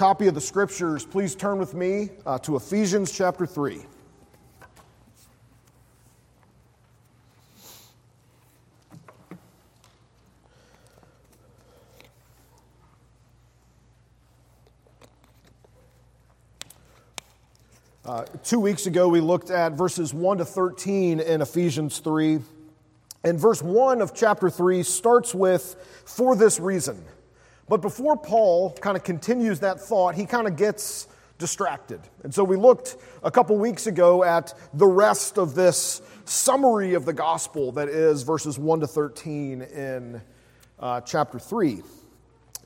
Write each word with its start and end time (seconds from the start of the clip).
copy 0.00 0.28
of 0.28 0.34
the 0.34 0.40
scriptures, 0.40 1.04
please 1.04 1.34
turn 1.34 1.58
with 1.58 1.74
me 1.74 2.08
uh, 2.24 2.38
to 2.38 2.56
Ephesians 2.56 3.12
chapter 3.12 3.44
3. 3.44 3.82
Uh, 18.06 18.24
two 18.42 18.58
weeks 18.58 18.86
ago, 18.86 19.06
we 19.06 19.20
looked 19.20 19.50
at 19.50 19.72
verses 19.72 20.14
1 20.14 20.38
to 20.38 20.46
13 20.46 21.20
in 21.20 21.42
Ephesians 21.42 21.98
3. 21.98 22.40
And 23.22 23.38
verse 23.38 23.60
1 23.60 24.00
of 24.00 24.14
chapter 24.14 24.48
3 24.48 24.82
starts 24.82 25.34
with, 25.34 25.76
for 26.06 26.34
this 26.34 26.58
reason. 26.58 27.04
But 27.70 27.82
before 27.82 28.16
Paul 28.16 28.72
kind 28.72 28.96
of 28.96 29.04
continues 29.04 29.60
that 29.60 29.80
thought, 29.80 30.16
he 30.16 30.26
kind 30.26 30.48
of 30.48 30.56
gets 30.56 31.06
distracted. 31.38 32.00
And 32.24 32.34
so 32.34 32.42
we 32.42 32.56
looked 32.56 32.96
a 33.22 33.30
couple 33.30 33.56
weeks 33.58 33.86
ago 33.86 34.24
at 34.24 34.52
the 34.74 34.88
rest 34.88 35.38
of 35.38 35.54
this 35.54 36.02
summary 36.24 36.94
of 36.94 37.04
the 37.04 37.12
gospel 37.12 37.70
that 37.72 37.88
is 37.88 38.24
verses 38.24 38.58
1 38.58 38.80
to 38.80 38.88
13 38.88 39.62
in 39.62 40.20
uh, 40.80 41.00
chapter 41.02 41.38
3. 41.38 41.80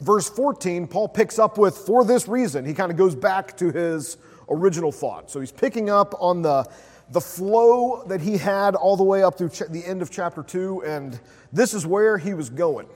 Verse 0.00 0.30
14, 0.30 0.86
Paul 0.86 1.08
picks 1.08 1.38
up 1.38 1.58
with, 1.58 1.76
for 1.76 2.02
this 2.02 2.26
reason. 2.26 2.64
He 2.64 2.72
kind 2.72 2.90
of 2.90 2.96
goes 2.96 3.14
back 3.14 3.58
to 3.58 3.70
his 3.70 4.16
original 4.48 4.90
thought. 4.90 5.30
So 5.30 5.38
he's 5.38 5.52
picking 5.52 5.90
up 5.90 6.14
on 6.18 6.40
the, 6.40 6.66
the 7.10 7.20
flow 7.20 8.04
that 8.06 8.22
he 8.22 8.38
had 8.38 8.74
all 8.74 8.96
the 8.96 9.04
way 9.04 9.22
up 9.22 9.36
through 9.36 9.50
ch- 9.50 9.68
the 9.68 9.84
end 9.84 10.00
of 10.00 10.10
chapter 10.10 10.42
2, 10.42 10.82
and 10.86 11.20
this 11.52 11.74
is 11.74 11.86
where 11.86 12.16
he 12.16 12.32
was 12.32 12.48
going. 12.48 12.86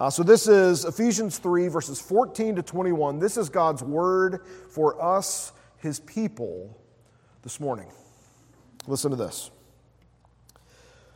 Uh, 0.00 0.08
so 0.08 0.22
this 0.22 0.48
is 0.48 0.86
Ephesians 0.86 1.36
3, 1.36 1.68
verses 1.68 2.00
14 2.00 2.56
to 2.56 2.62
21. 2.62 3.18
This 3.18 3.36
is 3.36 3.50
God's 3.50 3.82
word 3.82 4.40
for 4.70 4.98
us, 5.00 5.52
his 5.76 6.00
people, 6.00 6.74
this 7.42 7.60
morning. 7.60 7.86
Listen 8.86 9.10
to 9.10 9.16
this. 9.18 9.50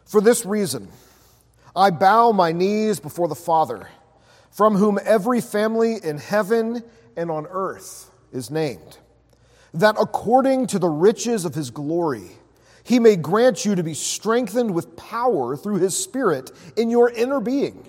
For 0.04 0.20
this 0.20 0.44
reason, 0.44 0.88
I 1.74 1.88
bow 1.88 2.32
my 2.32 2.52
knees 2.52 3.00
before 3.00 3.26
the 3.26 3.34
Father, 3.34 3.88
from 4.50 4.76
whom 4.76 4.98
every 5.02 5.40
family 5.40 5.96
in 6.04 6.18
heaven 6.18 6.82
and 7.16 7.30
on 7.30 7.46
earth 7.48 8.10
is 8.34 8.50
named 8.50 8.98
that 9.72 9.96
according 9.98 10.66
to 10.66 10.78
the 10.78 10.90
riches 10.90 11.46
of 11.46 11.54
his 11.54 11.70
glory, 11.70 12.32
he 12.82 12.98
may 12.98 13.16
grant 13.16 13.64
you 13.64 13.76
to 13.76 13.82
be 13.82 13.94
strengthened 13.94 14.74
with 14.74 14.94
power 14.94 15.56
through 15.56 15.78
his 15.78 15.98
Spirit 15.98 16.50
in 16.76 16.90
your 16.90 17.08
inner 17.08 17.40
being, 17.40 17.88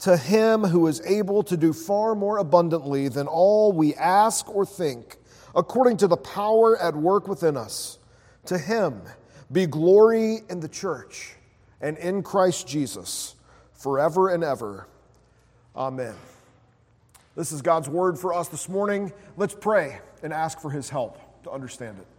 to 0.00 0.16
him 0.16 0.62
who 0.62 0.86
is 0.86 1.00
able 1.04 1.42
to 1.44 1.56
do 1.56 1.72
far 1.72 2.14
more 2.14 2.38
abundantly 2.38 3.08
than 3.08 3.26
all 3.26 3.72
we 3.72 3.94
ask 3.94 4.48
or 4.54 4.64
think, 4.64 5.16
according 5.54 5.96
to 5.98 6.06
the 6.06 6.16
power 6.16 6.78
at 6.78 6.94
work 6.94 7.26
within 7.26 7.56
us, 7.56 7.98
to 8.46 8.58
him 8.58 9.02
be 9.50 9.66
glory 9.66 10.40
in 10.48 10.60
the 10.60 10.68
church 10.68 11.34
and 11.80 11.98
in 11.98 12.22
Christ 12.22 12.68
Jesus 12.68 13.34
forever 13.72 14.28
and 14.28 14.44
ever. 14.44 14.86
Amen. 15.74 16.14
This 17.34 17.52
is 17.52 17.62
God's 17.62 17.88
word 17.88 18.18
for 18.18 18.34
us 18.34 18.48
this 18.48 18.68
morning. 18.68 19.12
Let's 19.36 19.54
pray 19.54 20.00
and 20.22 20.32
ask 20.32 20.60
for 20.60 20.70
his 20.70 20.88
help 20.90 21.42
to 21.44 21.50
understand 21.50 21.98
it. 21.98 22.17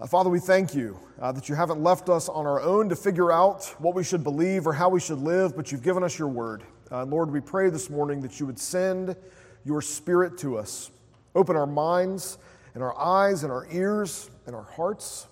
Uh, 0.00 0.06
Father, 0.06 0.30
we 0.30 0.38
thank 0.38 0.76
you 0.76 0.96
uh, 1.20 1.32
that 1.32 1.48
you 1.48 1.56
haven't 1.56 1.82
left 1.82 2.08
us 2.08 2.28
on 2.28 2.46
our 2.46 2.60
own 2.60 2.88
to 2.88 2.94
figure 2.94 3.32
out 3.32 3.64
what 3.80 3.96
we 3.96 4.04
should 4.04 4.22
believe 4.22 4.64
or 4.64 4.72
how 4.72 4.88
we 4.88 5.00
should 5.00 5.18
live, 5.18 5.56
but 5.56 5.72
you've 5.72 5.82
given 5.82 6.04
us 6.04 6.16
your 6.16 6.28
word. 6.28 6.62
Uh, 6.92 7.04
Lord, 7.04 7.32
we 7.32 7.40
pray 7.40 7.68
this 7.68 7.90
morning 7.90 8.20
that 8.20 8.38
you 8.38 8.46
would 8.46 8.60
send 8.60 9.16
your 9.64 9.82
spirit 9.82 10.38
to 10.38 10.56
us. 10.56 10.92
Open 11.34 11.56
our 11.56 11.66
minds 11.66 12.38
and 12.74 12.82
our 12.82 12.96
eyes 12.96 13.42
and 13.42 13.50
our 13.50 13.66
ears 13.72 14.30
and 14.46 14.54
our 14.54 14.62
hearts. 14.62 15.26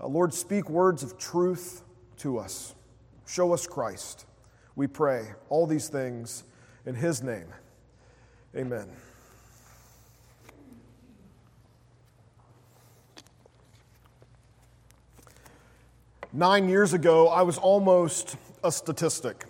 Uh, 0.00 0.06
Lord, 0.06 0.32
speak 0.32 0.70
words 0.70 1.02
of 1.02 1.18
truth 1.18 1.82
to 2.18 2.38
us. 2.38 2.76
Show 3.26 3.52
us 3.52 3.66
Christ. 3.66 4.26
We 4.76 4.86
pray 4.86 5.32
all 5.48 5.66
these 5.66 5.88
things 5.88 6.44
in 6.86 6.94
his 6.94 7.20
name. 7.20 7.48
Amen. 8.56 8.86
Nine 16.34 16.66
years 16.66 16.94
ago, 16.94 17.28
I 17.28 17.42
was 17.42 17.58
almost 17.58 18.38
a 18.64 18.72
statistic. 18.72 19.44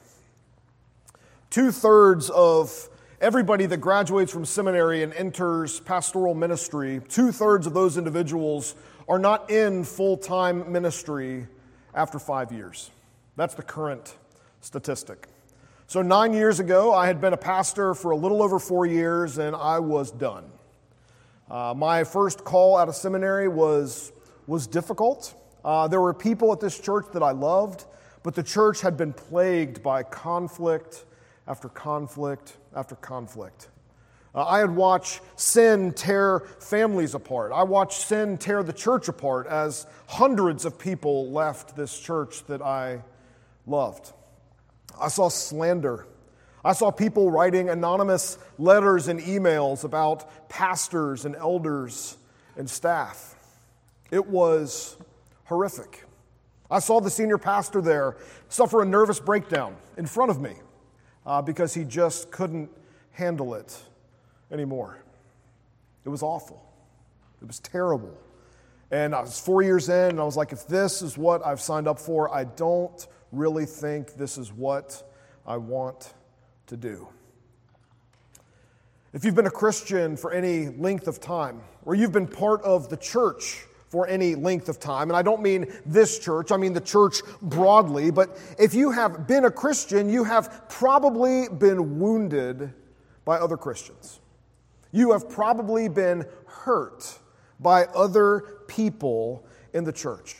Two 1.48 1.70
thirds 1.70 2.28
of 2.30 2.88
everybody 3.20 3.66
that 3.66 3.76
graduates 3.76 4.32
from 4.32 4.44
seminary 4.44 5.04
and 5.04 5.14
enters 5.14 5.78
pastoral 5.78 6.34
ministry, 6.34 7.00
two 7.08 7.30
thirds 7.30 7.68
of 7.68 7.74
those 7.74 7.98
individuals 7.98 8.74
are 9.08 9.20
not 9.20 9.48
in 9.48 9.84
full 9.84 10.16
time 10.16 10.72
ministry 10.72 11.46
after 11.94 12.18
five 12.18 12.50
years. 12.50 12.90
That's 13.36 13.54
the 13.54 13.62
current 13.62 14.16
statistic. 14.60 15.28
So, 15.86 16.02
nine 16.02 16.32
years 16.32 16.58
ago, 16.58 16.92
I 16.92 17.06
had 17.06 17.20
been 17.20 17.32
a 17.32 17.36
pastor 17.36 17.94
for 17.94 18.10
a 18.10 18.16
little 18.16 18.42
over 18.42 18.58
four 18.58 18.86
years 18.86 19.38
and 19.38 19.54
I 19.54 19.78
was 19.78 20.10
done. 20.10 20.50
Uh, 21.48 21.74
my 21.76 22.02
first 22.02 22.42
call 22.42 22.76
out 22.76 22.88
of 22.88 22.96
seminary 22.96 23.46
was, 23.46 24.12
was 24.48 24.66
difficult. 24.66 25.36
Uh, 25.64 25.88
there 25.88 26.00
were 26.00 26.14
people 26.14 26.52
at 26.52 26.60
this 26.60 26.78
church 26.78 27.06
that 27.12 27.22
I 27.22 27.30
loved, 27.32 27.84
but 28.22 28.34
the 28.34 28.42
church 28.42 28.80
had 28.80 28.96
been 28.96 29.12
plagued 29.12 29.82
by 29.82 30.02
conflict 30.02 31.04
after 31.46 31.68
conflict 31.68 32.56
after 32.74 32.94
conflict. 32.96 33.68
Uh, 34.34 34.44
I 34.46 34.60
had 34.60 34.74
watched 34.74 35.20
sin 35.36 35.92
tear 35.92 36.40
families 36.58 37.14
apart. 37.14 37.52
I 37.52 37.62
watched 37.64 38.02
sin 38.02 38.38
tear 38.38 38.62
the 38.62 38.72
church 38.72 39.08
apart 39.08 39.46
as 39.46 39.86
hundreds 40.06 40.64
of 40.64 40.78
people 40.78 41.30
left 41.30 41.76
this 41.76 41.98
church 41.98 42.44
that 42.46 42.62
I 42.62 43.02
loved. 43.66 44.12
I 45.00 45.08
saw 45.08 45.28
slander. 45.28 46.06
I 46.64 46.72
saw 46.72 46.90
people 46.90 47.30
writing 47.30 47.68
anonymous 47.68 48.38
letters 48.58 49.08
and 49.08 49.20
emails 49.20 49.84
about 49.84 50.48
pastors 50.48 51.24
and 51.24 51.34
elders 51.36 52.16
and 52.56 52.70
staff. 52.70 53.34
It 54.10 54.26
was 54.26 54.96
horrific. 55.52 56.04
I 56.70 56.78
saw 56.78 56.98
the 57.00 57.10
senior 57.10 57.36
pastor 57.36 57.82
there 57.82 58.16
suffer 58.48 58.80
a 58.80 58.86
nervous 58.86 59.20
breakdown 59.20 59.76
in 59.98 60.06
front 60.06 60.30
of 60.30 60.40
me 60.40 60.54
uh, 61.26 61.42
because 61.42 61.74
he 61.74 61.84
just 61.84 62.30
couldn't 62.30 62.70
handle 63.10 63.54
it 63.54 63.78
anymore. 64.50 65.04
It 66.06 66.08
was 66.08 66.22
awful. 66.22 66.64
It 67.42 67.46
was 67.46 67.60
terrible. 67.60 68.16
And 68.90 69.14
I 69.14 69.20
was 69.20 69.38
four 69.38 69.62
years 69.62 69.90
in, 69.90 70.10
and 70.10 70.20
I 70.20 70.24
was 70.24 70.36
like, 70.36 70.52
if 70.52 70.66
this 70.66 71.02
is 71.02 71.18
what 71.18 71.44
I've 71.44 71.60
signed 71.60 71.86
up 71.86 71.98
for, 71.98 72.34
I 72.34 72.44
don't 72.44 73.06
really 73.30 73.66
think 73.66 74.14
this 74.14 74.38
is 74.38 74.52
what 74.52 75.02
I 75.46 75.58
want 75.58 76.14
to 76.68 76.78
do. 76.78 77.08
If 79.12 79.24
you've 79.26 79.34
been 79.34 79.46
a 79.46 79.50
Christian 79.50 80.16
for 80.16 80.32
any 80.32 80.68
length 80.68 81.08
of 81.08 81.20
time, 81.20 81.60
or 81.84 81.94
you've 81.94 82.12
been 82.12 82.26
part 82.26 82.62
of 82.62 82.88
the 82.88 82.96
church 82.96 83.66
for 83.92 84.08
any 84.08 84.34
length 84.34 84.70
of 84.70 84.80
time. 84.80 85.10
And 85.10 85.16
I 85.18 85.20
don't 85.20 85.42
mean 85.42 85.70
this 85.84 86.18
church, 86.18 86.50
I 86.50 86.56
mean 86.56 86.72
the 86.72 86.80
church 86.80 87.20
broadly. 87.42 88.10
But 88.10 88.38
if 88.58 88.72
you 88.72 88.90
have 88.90 89.26
been 89.26 89.44
a 89.44 89.50
Christian, 89.50 90.08
you 90.08 90.24
have 90.24 90.66
probably 90.70 91.46
been 91.50 92.00
wounded 92.00 92.72
by 93.26 93.36
other 93.36 93.58
Christians. 93.58 94.20
You 94.92 95.12
have 95.12 95.28
probably 95.28 95.90
been 95.90 96.24
hurt 96.46 97.18
by 97.60 97.84
other 97.84 98.62
people 98.66 99.44
in 99.74 99.84
the 99.84 99.92
church. 99.92 100.36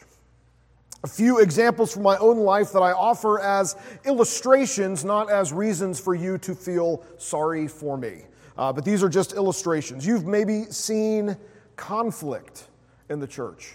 A 1.05 1.09
few 1.09 1.39
examples 1.41 1.93
from 1.93 2.05
my 2.05 2.17
own 2.17 2.39
life 2.39 2.73
that 2.73 2.81
I 2.81 2.93
offer 2.93 3.39
as 3.39 3.77
illustrations, 4.07 5.05
not 5.05 5.31
as 5.31 5.53
reasons 5.53 6.01
for 6.01 6.15
you 6.15 6.39
to 6.39 6.55
feel 6.55 7.05
sorry 7.19 7.69
for 7.69 7.99
me. 7.99 8.23
Uh, 8.57 8.73
but 8.73 8.87
these 8.87 9.03
are 9.03 9.11
just 9.11 9.35
illustrations. 9.35 10.07
You've 10.07 10.25
maybe 10.25 10.65
seen 10.71 11.37
conflict 11.77 12.69
in 13.13 13.21
the 13.21 13.27
church. 13.27 13.75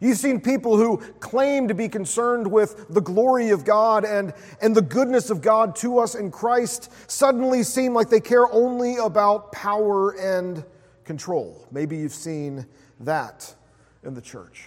You've 0.00 0.18
seen 0.18 0.40
people 0.40 0.76
who 0.76 0.96
claim 1.20 1.68
to 1.68 1.74
be 1.74 1.88
concerned 1.88 2.50
with 2.50 2.88
the 2.88 3.00
glory 3.00 3.50
of 3.50 3.64
God 3.64 4.04
and, 4.04 4.34
and 4.60 4.74
the 4.74 4.82
goodness 4.82 5.30
of 5.30 5.40
God 5.40 5.76
to 5.76 6.00
us 6.00 6.16
in 6.16 6.32
Christ 6.32 6.92
suddenly 7.08 7.62
seem 7.62 7.94
like 7.94 8.10
they 8.10 8.20
care 8.20 8.52
only 8.52 8.96
about 8.96 9.52
power 9.52 10.10
and 10.18 10.64
control. 11.04 11.68
Maybe 11.70 11.96
you've 11.98 12.12
seen 12.12 12.66
that 12.98 13.54
in 14.02 14.14
the 14.14 14.20
church. 14.20 14.64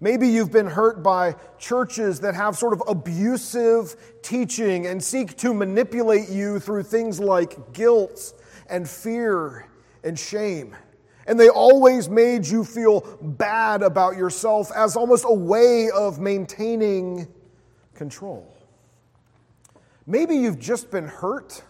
Maybe 0.00 0.28
you've 0.28 0.52
been 0.52 0.68
hurt 0.68 1.02
by 1.02 1.34
churches 1.58 2.20
that 2.20 2.36
have 2.36 2.56
sort 2.56 2.72
of 2.72 2.82
abusive 2.86 3.96
teaching 4.22 4.86
and 4.86 5.02
seek 5.02 5.36
to 5.38 5.52
manipulate 5.52 6.28
you 6.28 6.60
through 6.60 6.84
things 6.84 7.18
like 7.18 7.72
guilt 7.72 8.40
and 8.70 8.88
fear 8.88 9.66
and 10.04 10.16
shame. 10.16 10.76
And 11.28 11.38
they 11.38 11.50
always 11.50 12.08
made 12.08 12.46
you 12.46 12.64
feel 12.64 13.02
bad 13.20 13.82
about 13.82 14.16
yourself 14.16 14.72
as 14.74 14.96
almost 14.96 15.26
a 15.28 15.34
way 15.34 15.90
of 15.90 16.18
maintaining 16.18 17.28
control. 17.94 18.50
Maybe 20.06 20.34
you've 20.36 20.58
just 20.58 20.90
been 20.90 21.06
hurt 21.06 21.62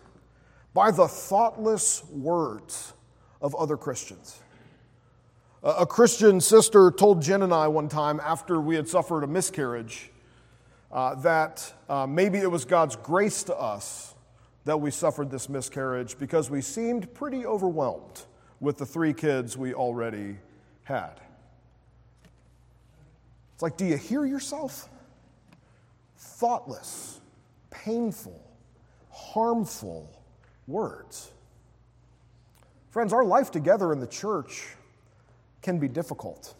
by 0.72 0.92
the 0.92 1.08
thoughtless 1.08 2.04
words 2.04 2.92
of 3.42 3.52
other 3.56 3.76
Christians. 3.76 4.40
A 5.64 5.84
Christian 5.84 6.40
sister 6.40 6.92
told 6.92 7.20
Jen 7.20 7.42
and 7.42 7.52
I 7.52 7.66
one 7.66 7.88
time 7.88 8.20
after 8.22 8.60
we 8.60 8.76
had 8.76 8.88
suffered 8.88 9.24
a 9.24 9.26
miscarriage 9.26 10.12
uh, 10.92 11.16
that 11.16 11.74
uh, 11.88 12.06
maybe 12.06 12.38
it 12.38 12.48
was 12.48 12.64
God's 12.64 12.94
grace 12.94 13.42
to 13.44 13.56
us 13.56 14.14
that 14.66 14.80
we 14.80 14.92
suffered 14.92 15.32
this 15.32 15.48
miscarriage 15.48 16.16
because 16.16 16.48
we 16.48 16.60
seemed 16.60 17.12
pretty 17.12 17.44
overwhelmed 17.44 18.22
with 18.60 18.78
the 18.78 18.86
three 18.86 19.12
kids 19.12 19.56
we 19.56 19.74
already 19.74 20.36
had. 20.84 21.20
It's 23.54 23.62
like, 23.62 23.76
do 23.76 23.84
you 23.84 23.96
hear 23.96 24.24
yourself? 24.24 24.88
Thoughtless, 26.16 27.20
painful, 27.70 28.40
harmful 29.10 30.22
words. 30.66 31.30
Friends, 32.90 33.12
our 33.12 33.24
life 33.24 33.50
together 33.50 33.92
in 33.92 34.00
the 34.00 34.06
church 34.06 34.66
can 35.62 35.78
be 35.78 35.88
difficult. 35.88 36.54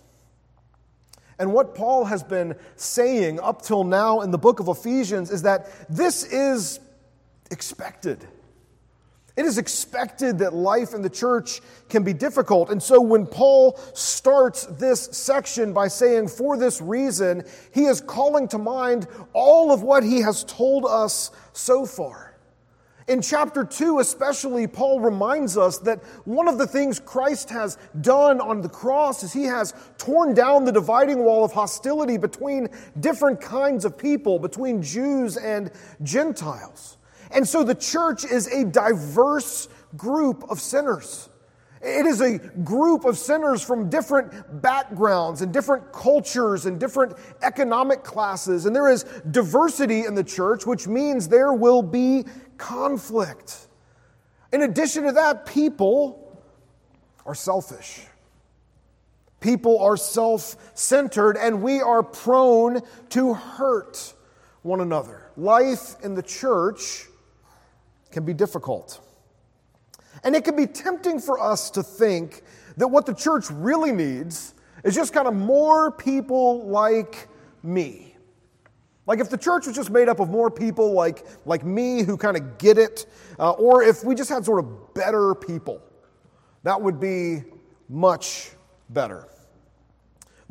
And 1.39 1.53
what 1.53 1.75
Paul 1.75 2.05
has 2.06 2.23
been 2.23 2.56
saying 2.77 3.39
up 3.41 3.62
till 3.62 3.85
now 3.85 4.23
in 4.23 4.31
the 4.31 4.39
book 4.39 4.61
of 4.61 4.69
Ephesians 4.69 5.31
is 5.31 5.43
that 5.43 5.71
this 5.89 6.25
is 6.25 6.81
expected. 7.50 8.27
It 9.38 9.46
is 9.46 9.56
expected 9.56 10.37
that 10.40 10.52
life 10.52 10.94
in 10.94 11.00
the 11.00 11.08
church 11.08 11.61
can 11.88 12.02
be 12.02 12.12
difficult. 12.12 12.70
And 12.70 12.82
so 12.82 13.00
when 13.00 13.25
Paul 13.25 13.79
starts 13.94 14.67
this 14.67 15.05
section 15.12 15.73
by 15.73 15.87
saying, 15.87 16.26
for 16.26 16.56
this 16.56 16.81
reason, 16.81 17.44
he 17.73 17.85
is 17.85 18.00
calling 18.00 18.49
to 18.49 18.58
mind 18.58 19.06
all 19.35 19.70
of 19.70 19.85
what 19.85 20.02
he 20.02 20.23
has 20.23 20.43
told 20.43 20.85
us 20.87 21.31
so 21.52 21.87
far. 21.87 22.37
In 23.06 23.23
chapter 23.23 23.62
2, 23.62 24.00
especially, 24.00 24.67
Paul 24.67 24.99
reminds 24.99 25.56
us 25.56 25.79
that 25.79 26.02
one 26.25 26.49
of 26.49 26.58
the 26.58 26.67
things 26.67 26.99
Christ 26.99 27.49
has 27.50 27.79
done 28.00 28.40
on 28.40 28.61
the 28.61 28.69
cross 28.69 29.23
is 29.23 29.32
he 29.32 29.44
has 29.44 29.73
torn 29.99 30.35
down 30.35 30.64
the 30.64 30.73
dividing 30.73 31.20
wall 31.20 31.44
of 31.44 31.52
hostility 31.52 32.19
between 32.19 32.69
different 32.99 33.40
kinds 33.40 33.85
of 33.85 33.96
people, 33.96 34.40
between 34.40 34.82
Jews 34.82 35.37
and 35.37 35.70
Gentiles. 36.02 36.98
And 37.31 37.47
so 37.47 37.63
the 37.63 37.75
church 37.75 38.25
is 38.25 38.47
a 38.49 38.65
diverse 38.65 39.69
group 39.97 40.45
of 40.51 40.61
sinners. 40.61 41.29
It 41.81 42.07
is 42.07 42.21
a 42.21 42.39
group 42.39 43.05
of 43.05 43.17
sinners 43.17 43.63
from 43.63 43.89
different 43.89 44.61
backgrounds 44.63 45.43
and 45.43 45.53
different 45.53 45.93
cultures 45.93 46.67
and 46.67 46.81
different 46.81 47.15
economic 47.43 48.03
classes. 48.03 48.67
And 48.67 48.75
there 48.75 48.89
is 48.89 49.05
diversity 49.31 50.05
in 50.05 50.15
the 50.15 50.25
church, 50.25 50.67
which 50.67 50.89
means 50.89 51.29
there 51.29 51.53
will 51.53 51.83
be 51.83 52.25
conflict. 52.57 53.69
In 54.53 54.63
addition 54.63 55.05
to 55.05 55.13
that, 55.13 55.47
people 55.47 56.43
are 57.25 57.35
selfish. 57.35 58.01
People 59.41 59.79
are 59.79 59.97
self 59.97 60.57
centered, 60.75 61.37
and 61.37 61.63
we 61.63 61.81
are 61.81 62.03
prone 62.03 62.81
to 63.11 63.35
hurt 63.35 64.15
one 64.63 64.81
another. 64.81 65.31
Life 65.37 65.95
in 66.03 66.15
the 66.15 66.23
church 66.23 67.08
can 68.11 68.25
be 68.25 68.35
difficult. 68.35 69.01
And 70.25 70.35
it 70.35 70.45
can 70.45 70.57
be 70.57 70.67
tempting 70.67 71.21
for 71.21 71.41
us 71.41 71.71
to 71.71 71.83
think 71.83 72.43
that 72.77 72.89
what 72.89 73.07
the 73.07 73.15
church 73.15 73.51
really 73.51 73.93
needs 73.93 74.55
is 74.85 74.95
just 74.95 75.13
kind 75.13 75.29
of 75.29 75.35
more 75.35 75.91
people 75.93 76.67
like 76.69 77.29
me. 77.63 78.17
Like 79.07 79.21
if 79.21 79.31
the 79.31 79.39
church 79.39 79.67
was 79.67 79.75
just 79.75 79.91
made 79.91 80.09
up 80.09 80.21
of 80.21 80.29
more 80.29 80.51
people 80.51 80.93
like, 80.93 81.25
like 81.47 81.65
me 81.65 82.03
who 82.03 82.17
kind 82.17 82.37
of 82.37 82.59
get 82.59 82.79
it, 82.79 83.07
uh, 83.39 83.53
or 83.53 83.83
if 83.83 84.05
we 84.05 84.15
just 84.15 84.29
had 84.29 84.45
sort 84.45 84.63
of 84.63 84.95
better 84.95 85.35
people, 85.35 85.83
that 86.63 86.81
would 86.81 87.01
be 87.01 87.43
much 87.89 88.51
better. 88.91 89.27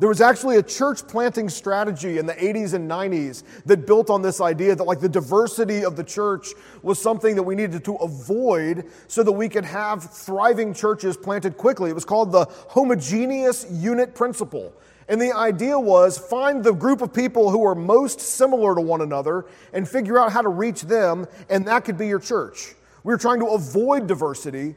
There 0.00 0.08
was 0.08 0.20
actually 0.20 0.58
a 0.58 0.62
church 0.62 1.08
planting 1.08 1.48
strategy 1.48 2.18
in 2.18 2.26
the 2.26 2.34
80s 2.34 2.72
and 2.72 2.88
90s 2.88 3.42
that 3.66 3.84
built 3.84 4.10
on 4.10 4.22
this 4.22 4.40
idea 4.40 4.76
that 4.76 4.84
like 4.84 5.00
the 5.00 5.08
diversity 5.08 5.84
of 5.84 5.96
the 5.96 6.04
church 6.04 6.50
was 6.82 7.02
something 7.02 7.34
that 7.34 7.42
we 7.42 7.56
needed 7.56 7.84
to 7.84 7.96
avoid 7.96 8.84
so 9.08 9.24
that 9.24 9.32
we 9.32 9.48
could 9.48 9.64
have 9.64 10.04
thriving 10.04 10.72
churches 10.72 11.16
planted 11.16 11.56
quickly. 11.56 11.90
It 11.90 11.94
was 11.94 12.04
called 12.04 12.30
the 12.30 12.44
homogeneous 12.68 13.66
unit 13.72 14.14
principle. 14.14 14.72
And 15.08 15.20
the 15.20 15.34
idea 15.34 15.76
was 15.76 16.16
find 16.16 16.62
the 16.62 16.74
group 16.74 17.02
of 17.02 17.12
people 17.12 17.50
who 17.50 17.64
are 17.64 17.74
most 17.74 18.20
similar 18.20 18.76
to 18.76 18.80
one 18.80 19.00
another 19.00 19.46
and 19.72 19.88
figure 19.88 20.16
out 20.16 20.30
how 20.30 20.42
to 20.42 20.48
reach 20.48 20.82
them, 20.82 21.26
and 21.50 21.66
that 21.66 21.84
could 21.84 21.98
be 21.98 22.06
your 22.06 22.20
church. 22.20 22.76
We 23.02 23.12
were 23.12 23.18
trying 23.18 23.40
to 23.40 23.46
avoid 23.46 24.06
diversity 24.06 24.76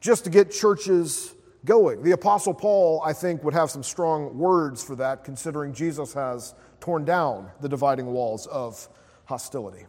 just 0.00 0.24
to 0.24 0.30
get 0.30 0.50
churches 0.50 1.32
going. 1.64 2.02
The 2.02 2.12
Apostle 2.12 2.54
Paul, 2.54 3.02
I 3.04 3.12
think, 3.12 3.42
would 3.44 3.54
have 3.54 3.70
some 3.70 3.82
strong 3.82 4.36
words 4.38 4.82
for 4.82 4.96
that, 4.96 5.24
considering 5.24 5.72
Jesus 5.72 6.12
has 6.14 6.54
torn 6.80 7.04
down 7.04 7.50
the 7.60 7.68
dividing 7.68 8.06
walls 8.06 8.46
of 8.46 8.88
hostility. 9.24 9.86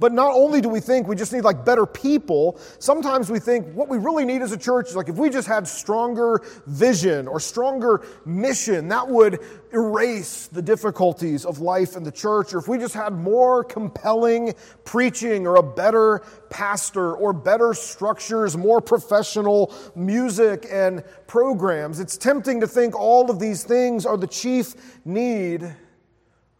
But 0.00 0.12
not 0.12 0.32
only 0.32 0.60
do 0.60 0.68
we 0.68 0.80
think 0.80 1.06
we 1.06 1.14
just 1.14 1.32
need 1.32 1.44
like 1.44 1.64
better 1.64 1.86
people, 1.86 2.58
sometimes 2.78 3.30
we 3.30 3.38
think 3.38 3.72
what 3.74 3.88
we 3.88 3.96
really 3.96 4.24
need 4.24 4.42
as 4.42 4.50
a 4.50 4.56
church 4.56 4.88
is 4.88 4.96
like 4.96 5.08
if 5.08 5.16
we 5.16 5.30
just 5.30 5.46
had 5.46 5.68
stronger 5.68 6.42
vision 6.66 7.28
or 7.28 7.38
stronger 7.38 8.04
mission, 8.24 8.88
that 8.88 9.08
would 9.08 9.38
erase 9.72 10.48
the 10.48 10.62
difficulties 10.62 11.44
of 11.44 11.60
life 11.60 11.96
in 11.96 12.02
the 12.02 12.10
church. 12.10 12.54
Or 12.54 12.58
if 12.58 12.66
we 12.66 12.76
just 12.76 12.94
had 12.94 13.12
more 13.12 13.62
compelling 13.62 14.54
preaching 14.84 15.46
or 15.46 15.56
a 15.56 15.62
better 15.62 16.22
pastor 16.50 17.14
or 17.14 17.32
better 17.32 17.72
structures, 17.72 18.56
more 18.56 18.80
professional 18.80 19.72
music 19.94 20.66
and 20.70 21.04
programs. 21.28 22.00
It's 22.00 22.16
tempting 22.16 22.60
to 22.60 22.66
think 22.66 22.98
all 22.98 23.30
of 23.30 23.38
these 23.38 23.62
things 23.62 24.06
are 24.06 24.16
the 24.16 24.26
chief 24.26 24.74
need 25.04 25.62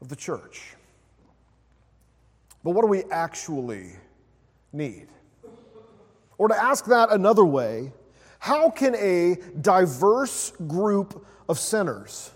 of 0.00 0.08
the 0.08 0.16
church. 0.16 0.73
But 2.64 2.70
what 2.70 2.82
do 2.82 2.88
we 2.88 3.04
actually 3.04 3.92
need? 4.72 5.08
Or 6.38 6.48
to 6.48 6.60
ask 6.60 6.86
that 6.86 7.12
another 7.12 7.44
way, 7.44 7.92
how 8.38 8.70
can 8.70 8.94
a 8.96 9.36
diverse 9.60 10.50
group 10.66 11.24
of 11.48 11.58
sinners 11.58 12.32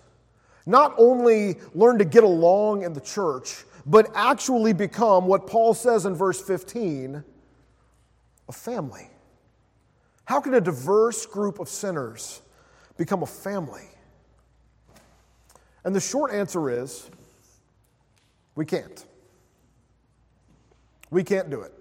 not 0.66 0.94
only 0.98 1.56
learn 1.74 1.98
to 1.98 2.04
get 2.04 2.24
along 2.24 2.82
in 2.82 2.92
the 2.92 3.00
church, 3.00 3.64
but 3.86 4.10
actually 4.14 4.74
become 4.74 5.26
what 5.26 5.46
Paul 5.46 5.72
says 5.72 6.04
in 6.04 6.14
verse 6.14 6.40
15 6.40 7.24
a 8.48 8.52
family? 8.52 9.10
How 10.26 10.40
can 10.40 10.52
a 10.54 10.60
diverse 10.60 11.24
group 11.24 11.58
of 11.58 11.70
sinners 11.70 12.42
become 12.98 13.22
a 13.22 13.26
family? 13.26 13.88
And 15.84 15.94
the 15.94 16.00
short 16.00 16.32
answer 16.32 16.68
is 16.68 17.10
we 18.54 18.66
can't. 18.66 19.06
We 21.10 21.24
can't 21.24 21.50
do 21.50 21.62
it. 21.62 21.72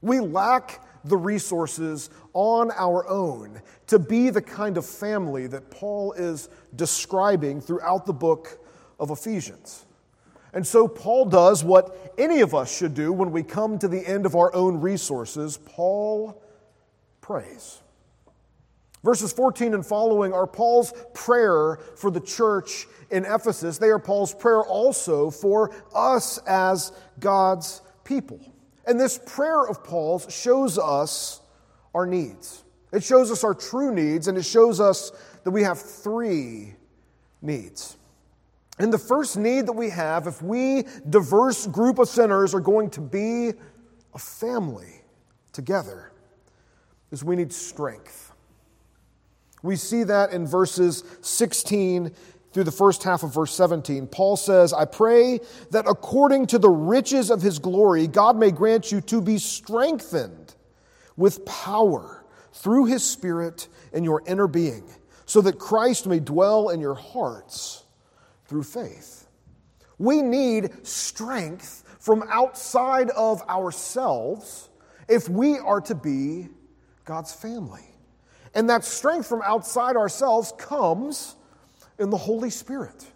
We 0.00 0.20
lack 0.20 0.80
the 1.04 1.16
resources 1.16 2.10
on 2.32 2.70
our 2.72 3.08
own 3.08 3.60
to 3.88 3.98
be 3.98 4.30
the 4.30 4.42
kind 4.42 4.76
of 4.76 4.86
family 4.86 5.46
that 5.48 5.70
Paul 5.70 6.12
is 6.12 6.48
describing 6.76 7.60
throughout 7.60 8.06
the 8.06 8.12
book 8.12 8.58
of 8.98 9.10
Ephesians. 9.10 9.84
And 10.52 10.66
so 10.66 10.86
Paul 10.86 11.26
does 11.26 11.64
what 11.64 12.14
any 12.18 12.40
of 12.40 12.54
us 12.54 12.74
should 12.74 12.94
do 12.94 13.12
when 13.12 13.32
we 13.32 13.42
come 13.42 13.78
to 13.78 13.88
the 13.88 14.06
end 14.06 14.26
of 14.26 14.36
our 14.36 14.54
own 14.54 14.80
resources. 14.80 15.56
Paul 15.56 16.42
prays. 17.20 17.80
Verses 19.02 19.32
14 19.32 19.74
and 19.74 19.84
following 19.84 20.32
are 20.32 20.46
Paul's 20.46 20.92
prayer 21.12 21.78
for 21.96 22.10
the 22.10 22.20
church 22.20 22.86
in 23.10 23.24
Ephesus. 23.24 23.78
They 23.78 23.88
are 23.88 23.98
Paul's 23.98 24.32
prayer 24.32 24.62
also 24.62 25.30
for 25.30 25.74
us 25.94 26.38
as 26.46 26.92
God's 27.18 27.81
people. 28.04 28.40
And 28.86 28.98
this 28.98 29.18
prayer 29.18 29.66
of 29.66 29.84
Paul's 29.84 30.32
shows 30.32 30.78
us 30.78 31.40
our 31.94 32.06
needs. 32.06 32.64
It 32.92 33.02
shows 33.02 33.30
us 33.30 33.44
our 33.44 33.54
true 33.54 33.94
needs, 33.94 34.28
and 34.28 34.36
it 34.36 34.44
shows 34.44 34.80
us 34.80 35.12
that 35.44 35.50
we 35.50 35.62
have 35.62 35.80
three 35.80 36.74
needs. 37.40 37.96
And 38.78 38.92
the 38.92 38.98
first 38.98 39.36
need 39.36 39.66
that 39.66 39.72
we 39.72 39.90
have, 39.90 40.26
if 40.26 40.42
we, 40.42 40.84
diverse 41.08 41.66
group 41.66 41.98
of 41.98 42.08
sinners, 42.08 42.54
are 42.54 42.60
going 42.60 42.90
to 42.90 43.00
be 43.00 43.52
a 44.14 44.18
family 44.18 45.02
together, 45.52 46.12
is 47.10 47.22
we 47.22 47.36
need 47.36 47.52
strength. 47.52 48.32
We 49.62 49.76
see 49.76 50.02
that 50.04 50.32
in 50.32 50.46
verses 50.46 51.04
16 51.20 52.12
through 52.52 52.64
the 52.64 52.72
first 52.72 53.02
half 53.02 53.22
of 53.22 53.34
verse 53.34 53.54
17. 53.54 54.06
Paul 54.08 54.36
says, 54.36 54.72
I 54.72 54.84
pray 54.84 55.40
that 55.70 55.86
according 55.88 56.46
to 56.48 56.58
the 56.58 56.70
riches 56.70 57.30
of 57.30 57.40
his 57.40 57.58
glory, 57.58 58.06
God 58.06 58.36
may 58.36 58.50
grant 58.50 58.92
you 58.92 59.00
to 59.02 59.20
be 59.20 59.38
strengthened 59.38 60.54
with 61.16 61.44
power 61.44 62.24
through 62.52 62.86
his 62.86 63.04
Spirit 63.04 63.68
in 63.92 64.04
your 64.04 64.22
inner 64.26 64.46
being, 64.46 64.84
so 65.24 65.40
that 65.40 65.58
Christ 65.58 66.06
may 66.06 66.20
dwell 66.20 66.68
in 66.68 66.80
your 66.80 66.94
hearts 66.94 67.84
through 68.46 68.64
faith. 68.64 69.26
We 69.98 70.20
need 70.20 70.86
strength 70.86 71.84
from 72.00 72.24
outside 72.28 73.10
of 73.10 73.40
ourselves 73.48 74.68
if 75.08 75.28
we 75.28 75.58
are 75.58 75.80
to 75.82 75.94
be 75.94 76.48
God's 77.04 77.32
family. 77.32 77.84
And 78.54 78.68
that 78.68 78.84
strength 78.84 79.28
from 79.28 79.40
outside 79.42 79.96
ourselves 79.96 80.52
comes 80.58 81.36
in 82.02 82.10
the 82.10 82.16
Holy 82.18 82.50
Spirit. 82.50 83.06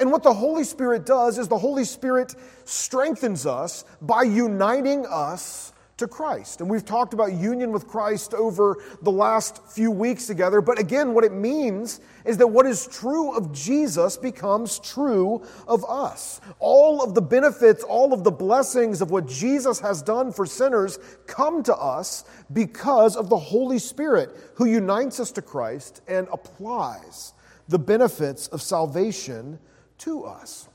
And 0.00 0.10
what 0.10 0.22
the 0.22 0.32
Holy 0.32 0.64
Spirit 0.64 1.06
does 1.06 1.38
is 1.38 1.48
the 1.48 1.58
Holy 1.58 1.84
Spirit 1.84 2.34
strengthens 2.64 3.46
us 3.46 3.84
by 4.00 4.22
uniting 4.22 5.06
us 5.06 5.72
to 5.96 6.08
Christ. 6.08 6.60
And 6.60 6.68
we've 6.68 6.84
talked 6.84 7.14
about 7.14 7.32
union 7.32 7.70
with 7.70 7.86
Christ 7.86 8.34
over 8.34 8.82
the 9.02 9.12
last 9.12 9.64
few 9.68 9.92
weeks 9.92 10.26
together. 10.26 10.60
But 10.60 10.80
again, 10.80 11.14
what 11.14 11.22
it 11.22 11.32
means 11.32 12.00
is 12.24 12.36
that 12.38 12.48
what 12.48 12.66
is 12.66 12.88
true 12.88 13.32
of 13.36 13.52
Jesus 13.52 14.16
becomes 14.16 14.80
true 14.80 15.46
of 15.68 15.84
us. 15.88 16.40
All 16.58 17.02
of 17.02 17.14
the 17.14 17.22
benefits, 17.22 17.84
all 17.84 18.12
of 18.12 18.24
the 18.24 18.32
blessings 18.32 19.00
of 19.00 19.12
what 19.12 19.28
Jesus 19.28 19.78
has 19.80 20.02
done 20.02 20.32
for 20.32 20.46
sinners 20.46 20.98
come 21.26 21.62
to 21.62 21.76
us 21.76 22.24
because 22.52 23.14
of 23.14 23.28
the 23.28 23.38
Holy 23.38 23.78
Spirit 23.78 24.30
who 24.56 24.64
unites 24.64 25.20
us 25.20 25.30
to 25.32 25.42
Christ 25.42 26.02
and 26.08 26.26
applies 26.32 27.34
the 27.68 27.78
benefits 27.78 28.48
of 28.48 28.62
salvation 28.62 29.58
to 29.98 30.24
us. 30.24 30.68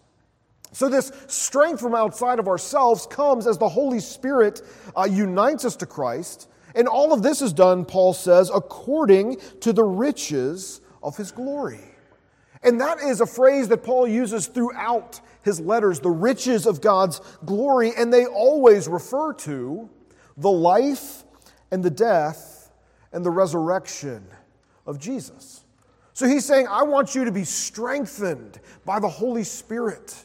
So, 0.72 0.88
this 0.88 1.12
strength 1.28 1.82
from 1.82 1.96
outside 1.96 2.40
of 2.40 2.48
ourselves 2.48 3.08
comes 3.08 3.48
as 3.48 3.58
the 3.58 3.70
Holy 3.70 4.00
Spirit 4.00 4.62
uh, 4.96 5.08
unites 5.10 5.66
us 5.66 5.76
to 5.78 5.86
Christ. 5.86 6.48
And 6.76 6.88
all 6.88 7.12
of 7.12 7.24
this 7.24 7.42
is 7.42 7.54
done, 7.54 7.86
Paul 7.86 8.14
says, 8.14 8.52
according 8.54 9.38
to 9.62 9.74
the 9.74 9.84
riches 9.84 10.82
of 11.02 11.18
his 11.18 11.32
glory. 11.32 11.80
And 12.62 12.80
that 12.82 13.00
is 13.00 13.22
a 13.22 13.26
phrase 13.26 13.70
that 13.70 13.84
Paul 13.84 14.08
uses 14.08 14.48
throughout 14.48 15.22
his 15.44 15.60
letters 15.60 16.00
the 16.00 16.12
riches 16.12 16.68
of 16.68 16.82
God's 16.82 17.22
glory. 17.46 17.94
And 17.98 18.14
they 18.14 18.26
always 18.26 18.88
refer 18.88 19.34
to 19.34 19.90
the 20.38 20.52
life 20.52 21.24
and 21.72 21.84
the 21.84 21.90
death 21.90 22.72
and 23.12 23.26
the 23.26 23.32
resurrection 23.32 24.28
of 24.86 25.00
Jesus. 25.00 25.64
So 26.20 26.28
he's 26.28 26.44
saying, 26.44 26.68
I 26.70 26.84
want 26.84 27.16
you 27.16 27.24
to 27.24 27.32
be 27.32 27.46
strengthened 27.46 28.60
by 28.84 29.00
the 29.00 29.08
Holy 29.08 29.46
Spirit 29.46 30.22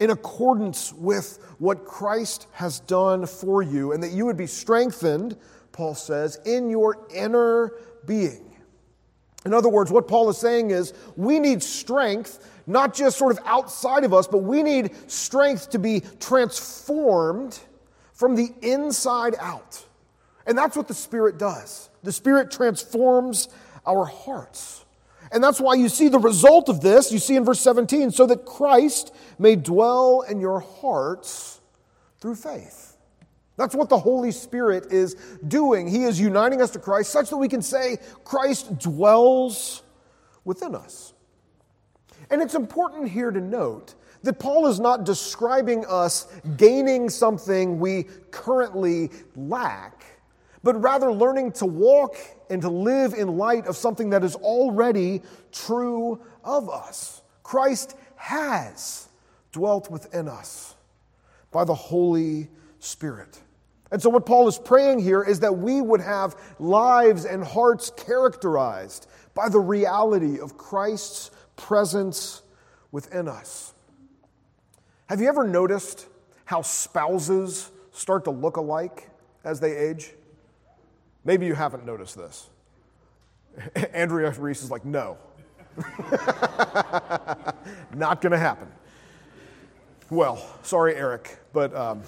in 0.00 0.10
accordance 0.10 0.92
with 0.92 1.38
what 1.60 1.84
Christ 1.84 2.48
has 2.50 2.80
done 2.80 3.24
for 3.24 3.62
you, 3.62 3.92
and 3.92 4.02
that 4.02 4.10
you 4.10 4.26
would 4.26 4.36
be 4.36 4.48
strengthened, 4.48 5.36
Paul 5.70 5.94
says, 5.94 6.40
in 6.44 6.68
your 6.68 7.06
inner 7.14 7.74
being. 8.04 8.52
In 9.46 9.54
other 9.54 9.68
words, 9.68 9.92
what 9.92 10.08
Paul 10.08 10.28
is 10.28 10.38
saying 10.38 10.72
is 10.72 10.92
we 11.14 11.38
need 11.38 11.62
strength, 11.62 12.44
not 12.66 12.92
just 12.92 13.16
sort 13.16 13.30
of 13.30 13.38
outside 13.46 14.02
of 14.02 14.12
us, 14.12 14.26
but 14.26 14.38
we 14.38 14.64
need 14.64 14.90
strength 15.08 15.70
to 15.70 15.78
be 15.78 16.02
transformed 16.18 17.60
from 18.12 18.34
the 18.34 18.48
inside 18.60 19.36
out. 19.38 19.86
And 20.48 20.58
that's 20.58 20.76
what 20.76 20.88
the 20.88 20.94
Spirit 20.94 21.38
does. 21.38 21.90
The 22.02 22.10
Spirit 22.10 22.50
transforms 22.50 23.48
our 23.86 24.04
hearts. 24.04 24.84
And 25.32 25.42
that's 25.42 25.60
why 25.60 25.74
you 25.74 25.88
see 25.88 26.08
the 26.08 26.18
result 26.18 26.68
of 26.68 26.80
this. 26.80 27.12
You 27.12 27.18
see 27.18 27.36
in 27.36 27.44
verse 27.44 27.60
17, 27.60 28.10
so 28.10 28.26
that 28.26 28.44
Christ 28.44 29.14
may 29.38 29.56
dwell 29.56 30.22
in 30.22 30.40
your 30.40 30.60
hearts 30.60 31.60
through 32.20 32.36
faith. 32.36 32.96
That's 33.56 33.74
what 33.74 33.88
the 33.88 33.98
Holy 33.98 34.30
Spirit 34.30 34.92
is 34.92 35.14
doing. 35.46 35.88
He 35.88 36.04
is 36.04 36.20
uniting 36.20 36.62
us 36.62 36.70
to 36.70 36.78
Christ 36.78 37.10
such 37.10 37.30
that 37.30 37.36
we 37.36 37.48
can 37.48 37.60
say 37.60 37.98
Christ 38.24 38.78
dwells 38.78 39.82
within 40.44 40.74
us. 40.74 41.12
And 42.30 42.40
it's 42.40 42.54
important 42.54 43.08
here 43.08 43.30
to 43.30 43.40
note 43.40 43.94
that 44.22 44.38
Paul 44.38 44.66
is 44.66 44.78
not 44.78 45.04
describing 45.04 45.84
us 45.86 46.26
gaining 46.56 47.08
something 47.08 47.78
we 47.78 48.04
currently 48.30 49.10
lack, 49.36 50.04
but 50.62 50.80
rather 50.80 51.12
learning 51.12 51.52
to 51.52 51.66
walk 51.66 52.16
and 52.50 52.62
to 52.62 52.68
live 52.68 53.14
in 53.14 53.36
light 53.36 53.66
of 53.66 53.76
something 53.76 54.10
that 54.10 54.24
is 54.24 54.34
already 54.36 55.22
true 55.52 56.20
of 56.44 56.68
us. 56.68 57.22
Christ 57.42 57.96
has 58.16 59.08
dwelt 59.52 59.90
within 59.90 60.28
us 60.28 60.74
by 61.50 61.64
the 61.64 61.74
Holy 61.74 62.48
Spirit. 62.78 63.40
And 63.90 64.02
so, 64.02 64.10
what 64.10 64.26
Paul 64.26 64.48
is 64.48 64.58
praying 64.58 64.98
here 64.98 65.22
is 65.22 65.40
that 65.40 65.56
we 65.56 65.80
would 65.80 66.00
have 66.00 66.36
lives 66.58 67.24
and 67.24 67.42
hearts 67.42 67.90
characterized 67.96 69.06
by 69.34 69.48
the 69.48 69.60
reality 69.60 70.40
of 70.40 70.58
Christ's 70.58 71.30
presence 71.56 72.42
within 72.92 73.28
us. 73.28 73.72
Have 75.06 75.20
you 75.22 75.28
ever 75.28 75.46
noticed 75.46 76.06
how 76.44 76.60
spouses 76.60 77.70
start 77.92 78.24
to 78.24 78.30
look 78.30 78.58
alike 78.58 79.08
as 79.42 79.58
they 79.58 79.74
age? 79.74 80.12
Maybe 81.28 81.44
you 81.44 81.54
haven't 81.54 81.84
noticed 81.84 82.16
this. 82.16 82.48
Andrea 83.92 84.30
Reese 84.30 84.62
is 84.62 84.70
like, 84.70 84.86
no. 84.86 85.18
Not 87.94 88.22
going 88.22 88.32
to 88.32 88.38
happen. 88.38 88.68
Well, 90.08 90.42
sorry, 90.62 90.94
Eric, 90.94 91.38
but 91.52 91.76
um, 91.76 92.00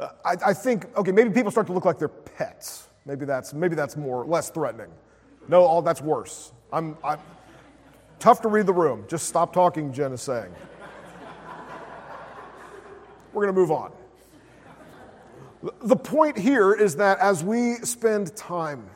I, 0.00 0.36
I, 0.46 0.54
think 0.54 0.86
okay, 0.96 1.10
maybe 1.10 1.30
people 1.30 1.50
start 1.50 1.66
to 1.66 1.72
look 1.72 1.84
like 1.84 1.98
their 1.98 2.06
pets. 2.06 2.86
Maybe 3.06 3.24
that's 3.24 3.52
maybe 3.52 3.74
that's 3.74 3.96
more 3.96 4.24
less 4.24 4.50
threatening. 4.50 4.92
No, 5.48 5.64
all 5.64 5.82
that's 5.82 6.00
worse. 6.00 6.52
I'm, 6.72 6.96
I'm 7.02 7.18
tough 8.20 8.40
to 8.42 8.48
read 8.48 8.66
the 8.66 8.72
room. 8.72 9.04
Just 9.08 9.26
stop 9.26 9.52
talking. 9.52 9.92
Jen 9.92 10.12
is 10.12 10.22
saying. 10.22 10.54
We're 13.32 13.42
going 13.42 13.52
to 13.52 13.60
move 13.60 13.72
on. 13.72 13.90
The 15.82 15.96
point 15.96 16.38
here 16.38 16.72
is 16.72 16.96
that 16.96 17.18
as 17.18 17.42
we 17.42 17.74
spend 17.76 18.36
time 18.36 18.88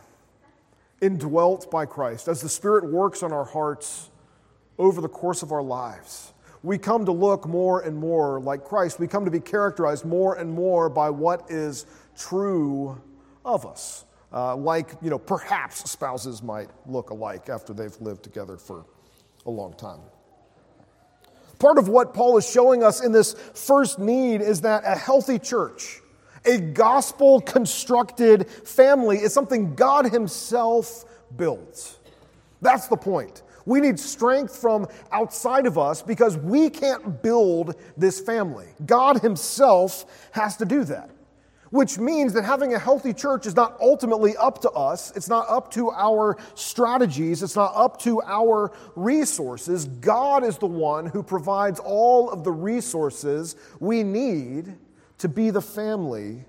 indwelt 1.01 1.71
by 1.71 1.87
Christ, 1.87 2.29
as 2.29 2.41
the 2.41 2.49
Spirit 2.49 2.91
works 2.91 3.23
on 3.23 3.33
our 3.33 3.45
hearts 3.45 4.11
over 4.79 5.01
the 5.01 5.09
course 5.09 5.43
of 5.43 5.53
our 5.53 5.63
lives, 5.63 6.33
we 6.63 6.77
come 6.77 7.07
to 7.07 7.13
look 7.13 7.47
more 7.47 7.81
and 7.81 7.97
more 7.97 8.41
like 8.41 8.65
Christ. 8.65 9.01
We 9.01 9.07
come 9.07 9.25
to 9.25 9.31
be 9.31 9.41
characterized 9.41 10.05
more 10.05 10.35
and 10.35 10.53
more 10.53 10.91
by 10.91 11.09
what 11.09 11.51
is 11.51 11.87
true 12.17 13.01
of 13.45 13.65
us. 13.65 14.05
Uh, 14.33 14.55
like, 14.55 14.91
you 15.03 15.11
know, 15.11 15.19
perhaps 15.19 15.91
spouses 15.91 16.43
might 16.43 16.69
look 16.87 17.11
alike 17.11 17.49
after 17.49 17.73
they've 17.73 17.99
lived 18.01 18.23
together 18.23 18.57
for 18.57 18.85
a 19.47 19.51
long 19.51 19.73
time. 19.75 20.01
Part 21.59 21.79
of 21.79 21.89
what 21.89 22.15
Paul 22.15 22.39
is 22.39 22.49
showing 22.49 22.83
us 22.83 23.03
in 23.03 23.13
this 23.13 23.35
first 23.55 23.99
need 23.99 24.41
is 24.41 24.61
that 24.61 24.83
a 24.87 24.95
healthy 24.95 25.39
church, 25.39 26.01
a 26.45 26.59
gospel 26.59 27.41
constructed 27.41 28.49
family 28.49 29.19
is 29.19 29.33
something 29.33 29.75
God 29.75 30.07
Himself 30.07 31.05
builds. 31.37 31.99
That's 32.63 32.89
the 32.89 32.97
point. 32.97 33.43
We 33.67 33.81
need 33.81 33.99
strength 33.99 34.57
from 34.57 34.89
outside 35.13 35.67
of 35.67 35.79
us 35.79 36.03
because 36.03 36.37
we 36.37 36.71
can't 36.71 37.23
build 37.23 37.77
this 37.97 38.21
family. 38.21 38.69
God 38.87 39.21
Himself 39.21 40.29
has 40.33 40.57
to 40.59 40.65
do 40.65 40.85
that. 40.85 41.11
Which 41.71 41.99
means 41.99 42.33
that 42.33 42.43
having 42.43 42.75
a 42.75 42.81
healthy 42.81 43.13
church 43.13 43.47
is 43.47 43.55
not 43.55 43.77
ultimately 43.81 44.37
up 44.37 44.61
to 44.63 44.71
us. 44.73 45.13
It's 45.15 45.29
not 45.29 45.49
up 45.49 45.71
to 45.75 45.93
our 45.93 46.37
strategies. 46.57 47.45
It's 47.45 47.55
not 47.55 47.73
up 47.77 48.01
to 48.03 48.21
our 48.23 48.73
resources. 48.97 49.85
God 49.85 50.43
is 50.43 50.59
the 50.59 50.67
one 50.67 51.07
who 51.07 51.23
provides 51.23 51.79
all 51.79 52.29
of 52.29 52.43
the 52.43 52.51
resources 52.51 53.55
we 53.79 54.03
need 54.03 54.75
to 55.21 55.29
be 55.29 55.51
the 55.51 55.63
family 55.63 56.45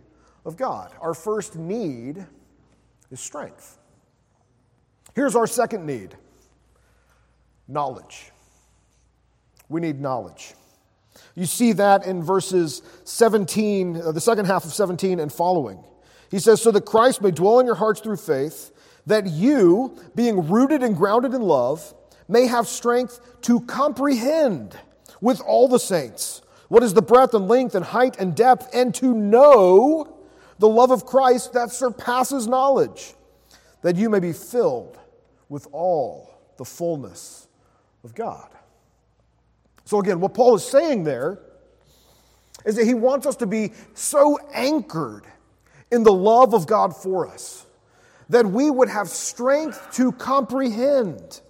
of 0.46 0.58
God. 0.58 0.92
Our 1.02 1.14
first 1.14 1.56
need 1.56 2.26
is 3.12 3.20
strength. 3.20 3.78
Here's 5.14 5.36
our 5.36 5.48
second 5.48 5.86
need 5.86 6.16
knowledge. 7.68 8.32
We 9.70 9.82
need 9.82 10.02
knowledge. 10.02 10.54
You 11.36 11.46
see 11.46 11.74
that 11.74 12.06
in 12.06 12.24
verses 12.24 12.82
17, 13.04 13.98
uh, 13.98 14.12
the 14.12 14.22
second 14.22 14.46
half 14.46 14.66
of 14.66 14.74
17 14.74 15.20
and 15.20 15.32
following. 15.32 15.84
He 16.30 16.40
says, 16.40 16.62
So 16.62 16.72
that 16.72 16.86
Christ 16.86 17.22
may 17.22 17.32
dwell 17.32 17.60
in 17.60 17.66
your 17.66 17.76
hearts 17.76 18.00
through 18.00 18.18
faith, 18.18 18.72
that 19.06 19.28
you, 19.28 19.98
being 20.16 20.50
rooted 20.50 20.84
and 20.84 20.96
grounded 20.96 21.34
in 21.34 21.42
love, 21.42 21.94
may 22.28 22.48
have 22.48 22.68
strength 22.68 23.20
to 23.42 23.62
comprehend 23.62 24.78
with 25.20 25.42
all 25.42 25.68
the 25.68 25.80
saints 25.80 26.42
what 26.72 26.84
is 26.84 26.94
the 26.94 27.02
breadth 27.02 27.34
and 27.34 27.50
length 27.50 27.76
and 27.76 27.84
height 27.84 28.16
and 28.18 28.34
depth, 28.34 28.70
and 28.74 28.96
to 28.96 29.14
know 29.14 30.16
the 30.58 30.70
love 30.70 30.90
of 30.90 31.06
Christ 31.06 31.52
that 31.52 31.70
surpasses 31.70 32.48
knowledge, 32.48 33.14
that 33.82 33.98
you 33.98 34.10
may 34.10 34.20
be 34.20 34.32
filled 34.32 34.98
with 35.50 35.68
all 35.74 36.34
the 36.56 36.64
fullness 36.64 37.50
of 38.06 38.16
God. 38.16 38.48
So, 39.84 40.00
again, 40.00 40.22
what 40.22 40.34
Paul 40.34 40.56
is 40.56 40.64
saying 40.64 41.04
there 41.04 41.40
is 42.64 42.78
that 42.78 42.86
he 42.86 42.94
wants 42.94 43.28
us 43.28 43.36
to 43.36 43.46
be 43.46 43.74
so 43.94 44.40
anchored 44.54 45.26
in 45.92 46.04
the 46.04 46.14
love 46.14 46.54
of 46.54 46.68
God 46.68 46.96
for 46.96 47.28
us 47.28 47.66
that 48.30 48.46
we 48.46 48.72
would 48.72 48.88
have 48.88 49.10
strength 49.10 49.90
to 49.96 50.14
comprehend 50.14 51.42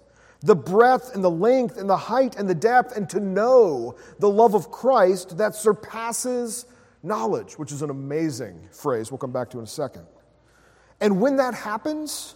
the 0.42 0.56
breadth 0.56 1.14
and 1.14 1.22
the 1.22 1.30
length 1.30 1.78
and 1.78 1.88
the 1.88 1.96
height 1.96 2.36
and 2.36 2.48
the 2.48 2.54
depth 2.54 2.96
and 2.96 3.08
to 3.10 3.20
know 3.20 3.96
the 4.18 4.28
love 4.28 4.54
of 4.54 4.70
Christ 4.70 5.38
that 5.38 5.54
surpasses 5.54 6.66
knowledge, 7.02 7.58
which 7.58 7.72
is 7.72 7.82
an 7.82 7.90
amazing 7.90 8.68
phrase 8.70 9.10
we'll 9.10 9.18
come 9.18 9.32
back 9.32 9.50
to 9.50 9.58
in 9.58 9.64
a 9.64 9.68
second. 9.68 10.06
And 11.00 11.20
when 11.20 11.36
that 11.36 11.54
happens, 11.54 12.34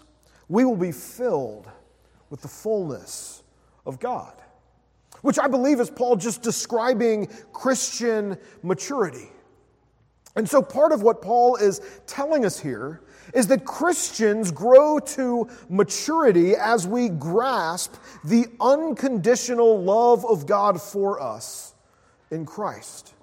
we 0.49 0.65
will 0.65 0.77
be 0.77 0.93
filled 0.93 1.69
with 2.31 2.41
the 2.41 2.49
fullness 2.49 3.43
of 3.85 4.01
God, 4.01 4.35
which 5.23 5.39
I 5.39 5.49
believe 5.49 5.81
is 5.81 5.91
Paul 5.91 6.17
just 6.17 6.43
describing 6.43 7.29
Christian 7.53 8.37
maturity. 8.63 9.31
And 10.35 10.49
so, 10.49 10.61
part 10.61 10.93
of 10.93 11.03
what 11.03 11.23
Paul 11.23 11.57
is 11.57 11.81
telling 12.07 12.45
us 12.45 12.61
here 12.61 13.03
is 13.35 13.47
that 13.49 13.65
Christians 13.65 14.51
grow 14.51 14.99
to 15.01 15.49
maturity 15.69 16.55
as 16.55 16.87
we 16.87 17.09
grasp 17.09 17.95
the 18.25 18.47
unconditional 18.61 19.83
love 19.83 20.25
of 20.25 20.47
God 20.47 20.81
for 20.81 21.21
us 21.21 21.75
in 22.31 22.47
Christ. 22.47 23.15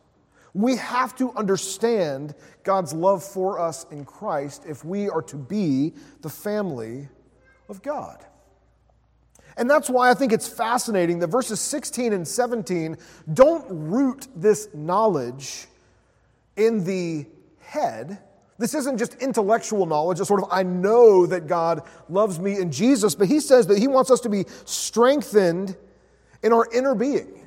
We 0.53 0.75
have 0.77 1.15
to 1.17 1.31
understand 1.33 2.35
God's 2.63 2.93
love 2.93 3.23
for 3.23 3.59
us 3.59 3.85
in 3.91 4.05
Christ 4.05 4.65
if 4.67 4.85
we 4.85 5.09
are 5.09 5.23
to 5.23 5.35
be 5.35 5.93
the 6.21 6.29
family 6.29 7.09
of 7.69 7.81
God. 7.81 8.23
And 9.57 9.69
that's 9.69 9.89
why 9.89 10.09
I 10.09 10.13
think 10.13 10.31
it's 10.31 10.47
fascinating 10.47 11.19
that 11.19 11.27
verses 11.27 11.59
16 11.59 12.13
and 12.13 12.27
17 12.27 12.97
don't 13.33 13.65
root 13.69 14.27
this 14.35 14.67
knowledge 14.73 15.67
in 16.55 16.83
the 16.83 17.25
head. 17.59 18.19
This 18.63 18.75
isn't 18.75 18.97
just 18.97 19.15
intellectual 19.15 19.85
knowledge, 19.85 20.21
it's 20.21 20.29
sort 20.29 20.41
of 20.41 20.47
I 20.49 20.63
know 20.63 21.25
that 21.25 21.47
God 21.47 21.81
loves 22.07 22.39
me 22.39 22.57
in 22.57 22.71
Jesus, 22.71 23.13
but 23.13 23.27
he 23.27 23.41
says 23.41 23.67
that 23.67 23.77
he 23.77 23.89
wants 23.89 24.09
us 24.09 24.21
to 24.21 24.29
be 24.29 24.45
strengthened 24.63 25.75
in 26.41 26.53
our 26.53 26.65
inner 26.73 26.95
being, 26.95 27.45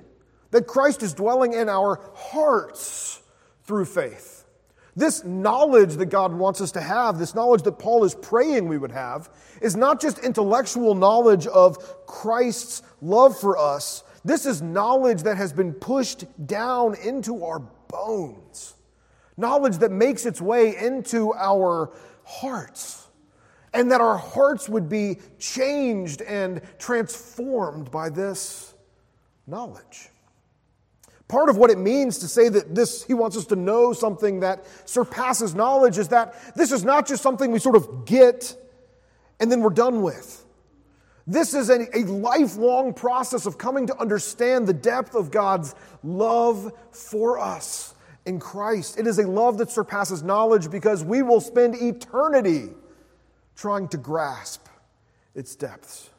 that 0.50 0.66
Christ 0.66 1.02
is 1.02 1.14
dwelling 1.14 1.54
in 1.54 1.70
our 1.70 2.02
hearts 2.14 3.23
through 3.64 3.87
faith. 3.87 4.44
This 4.94 5.25
knowledge 5.25 5.94
that 5.94 6.11
God 6.11 6.35
wants 6.35 6.61
us 6.61 6.73
to 6.73 6.82
have, 6.82 7.18
this 7.18 7.35
knowledge 7.35 7.62
that 7.62 7.78
Paul 7.78 8.04
is 8.04 8.14
praying 8.14 8.68
we 8.68 8.76
would 8.76 8.92
have, 8.92 9.30
is 9.62 9.75
not 9.75 10.02
just 10.02 10.18
intellectual 10.18 10.94
knowledge 10.94 11.46
of 11.46 12.04
Christ's 12.04 12.82
love 13.00 13.40
for 13.40 13.56
us. 13.56 14.04
This 14.23 14.44
is 14.44 14.61
knowledge 14.61 15.23
that 15.23 15.38
has 15.38 15.54
been 15.54 15.73
pushed 15.73 16.26
down 16.46 16.94
into 16.96 17.42
our 17.42 17.61
bones, 17.88 18.75
knowledge 19.37 19.78
that 19.78 19.90
makes 19.90 20.26
its 20.26 20.40
way 20.40 20.76
into 20.76 21.33
our 21.35 21.93
hearts, 22.25 23.07
and 23.73 23.90
that 23.90 24.00
our 24.00 24.16
hearts 24.16 24.69
would 24.69 24.88
be 24.88 25.19
changed 25.38 26.23
and 26.23 26.61
transformed 26.78 27.90
by 27.90 28.09
this 28.09 28.75
knowledge. 29.47 30.09
Part 31.28 31.49
of 31.49 31.57
what 31.57 31.71
it 31.71 31.78
means 31.78 32.19
to 32.19 32.28
say 32.28 32.49
that 32.49 32.75
this, 32.75 33.05
he 33.05 33.12
wants 33.12 33.37
us 33.37 33.47
to 33.47 33.57
know 33.57 33.93
something 33.93 34.40
that 34.40 34.64
surpasses 34.88 35.55
knowledge 35.55 35.99
is 35.99 36.09
that 36.09 36.55
this 36.55 36.71
is 36.71 36.85
not 36.85 37.07
just 37.07 37.23
something 37.23 37.50
we 37.50 37.59
sort 37.59 37.75
of 37.75 38.05
get 38.05 38.57
and 39.40 39.50
then 39.50 39.61
we're 39.61 39.71
done 39.71 40.02
with. 40.02 40.45
This 41.26 41.52
is 41.52 41.69
a, 41.69 41.99
a 41.99 42.05
lifelong 42.05 42.95
process 42.95 43.47
of 43.47 43.59
coming 43.59 43.88
to 43.88 43.99
understand 43.99 44.68
the 44.68 44.72
depth 44.72 45.16
of 45.16 45.33
God's 45.33 45.75
love 46.05 46.72
for 46.92 47.40
us 47.40 47.95
in 48.27 48.41
Christ. 48.41 48.99
It 48.99 49.07
is 49.07 49.19
a 49.19 49.27
love 49.27 49.59
that 49.59 49.71
surpasses 49.71 50.23
knowledge 50.23 50.71
because 50.71 51.05
we 51.05 51.23
will 51.23 51.41
spend 51.41 51.77
eternity 51.77 52.71
trying 53.55 53.89
to 53.89 53.97
grasp 53.97 54.67
its 55.35 55.55
depths. 55.55 56.11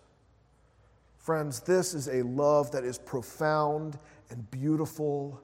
Friends, 1.18 1.60
this 1.60 1.94
is 1.94 2.08
a 2.08 2.24
love 2.24 2.72
that 2.72 2.86
is 2.86 2.98
profound 2.98 4.00
and 4.30 4.50
beautiful 4.50 5.42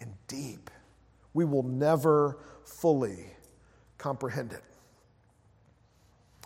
and 0.00 0.12
deep. 0.26 0.70
We 1.34 1.44
will 1.44 1.62
never 1.62 2.38
fully 2.64 3.26
comprehend 3.98 4.52
it. 4.52 4.62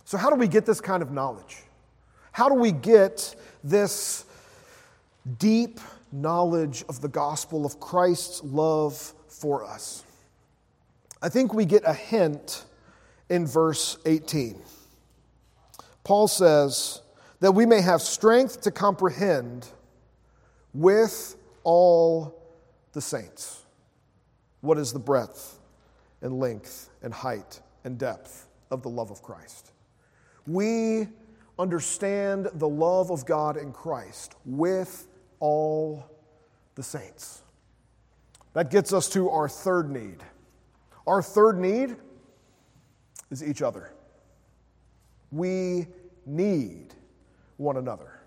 So, 0.05 0.19
how 0.19 0.29
do 0.29 0.37
we 0.37 0.49
get 0.49 0.67
this 0.67 0.81
kind 0.81 1.03
of 1.03 1.13
knowledge? 1.13 1.63
How 2.33 2.49
do 2.49 2.57
we 2.57 2.73
get 2.73 3.35
this 3.63 4.25
deep 5.39 5.81
knowledge 6.13 6.85
of 6.89 7.01
the 7.01 7.09
gospel 7.09 7.65
of 7.65 7.81
Christ's 7.81 8.43
love 8.43 9.15
for 9.41 9.65
us? 9.65 10.05
I 11.21 11.29
think 11.29 11.55
we 11.55 11.65
get 11.65 11.83
a 11.87 11.95
hint 11.95 12.65
in 13.29 13.47
verse 13.47 13.99
18. 14.05 14.61
Paul 16.05 16.29
says 16.29 17.01
that 17.41 17.53
we 17.53 17.67
may 17.67 17.81
have 17.81 18.03
strength 18.03 18.61
to 18.63 18.71
comprehend 18.71 19.67
with 20.75 21.37
all 21.63 22.43
the 22.93 23.01
saints. 23.01 23.63
What 24.61 24.79
is 24.79 24.93
the 24.93 24.99
breadth 24.99 25.59
and 26.21 26.39
length 26.39 26.91
and 27.03 27.13
height 27.13 27.61
and 27.85 27.99
depth 27.99 28.47
of 28.71 28.83
the 28.83 28.89
love 28.89 29.11
of 29.11 29.23
Christ? 29.23 29.73
We 30.47 31.09
understand 31.59 32.49
the 32.55 32.69
love 32.69 33.11
of 33.11 33.25
God 33.25 33.57
in 33.57 33.73
Christ 33.73 34.35
with 34.45 35.07
all 35.41 36.05
the 36.75 36.83
saints. 36.83 37.44
That 38.55 38.71
gets 38.71 38.93
us 38.93 39.09
to 39.11 39.29
our 39.31 39.49
third 39.49 39.91
need. 39.91 40.19
Our 41.07 41.21
third 41.23 41.59
need 41.59 41.97
is 43.31 43.45
each 43.45 43.63
other. 43.63 43.93
We 45.31 45.87
need 46.25 46.95
one 47.57 47.77
another. 47.77 48.21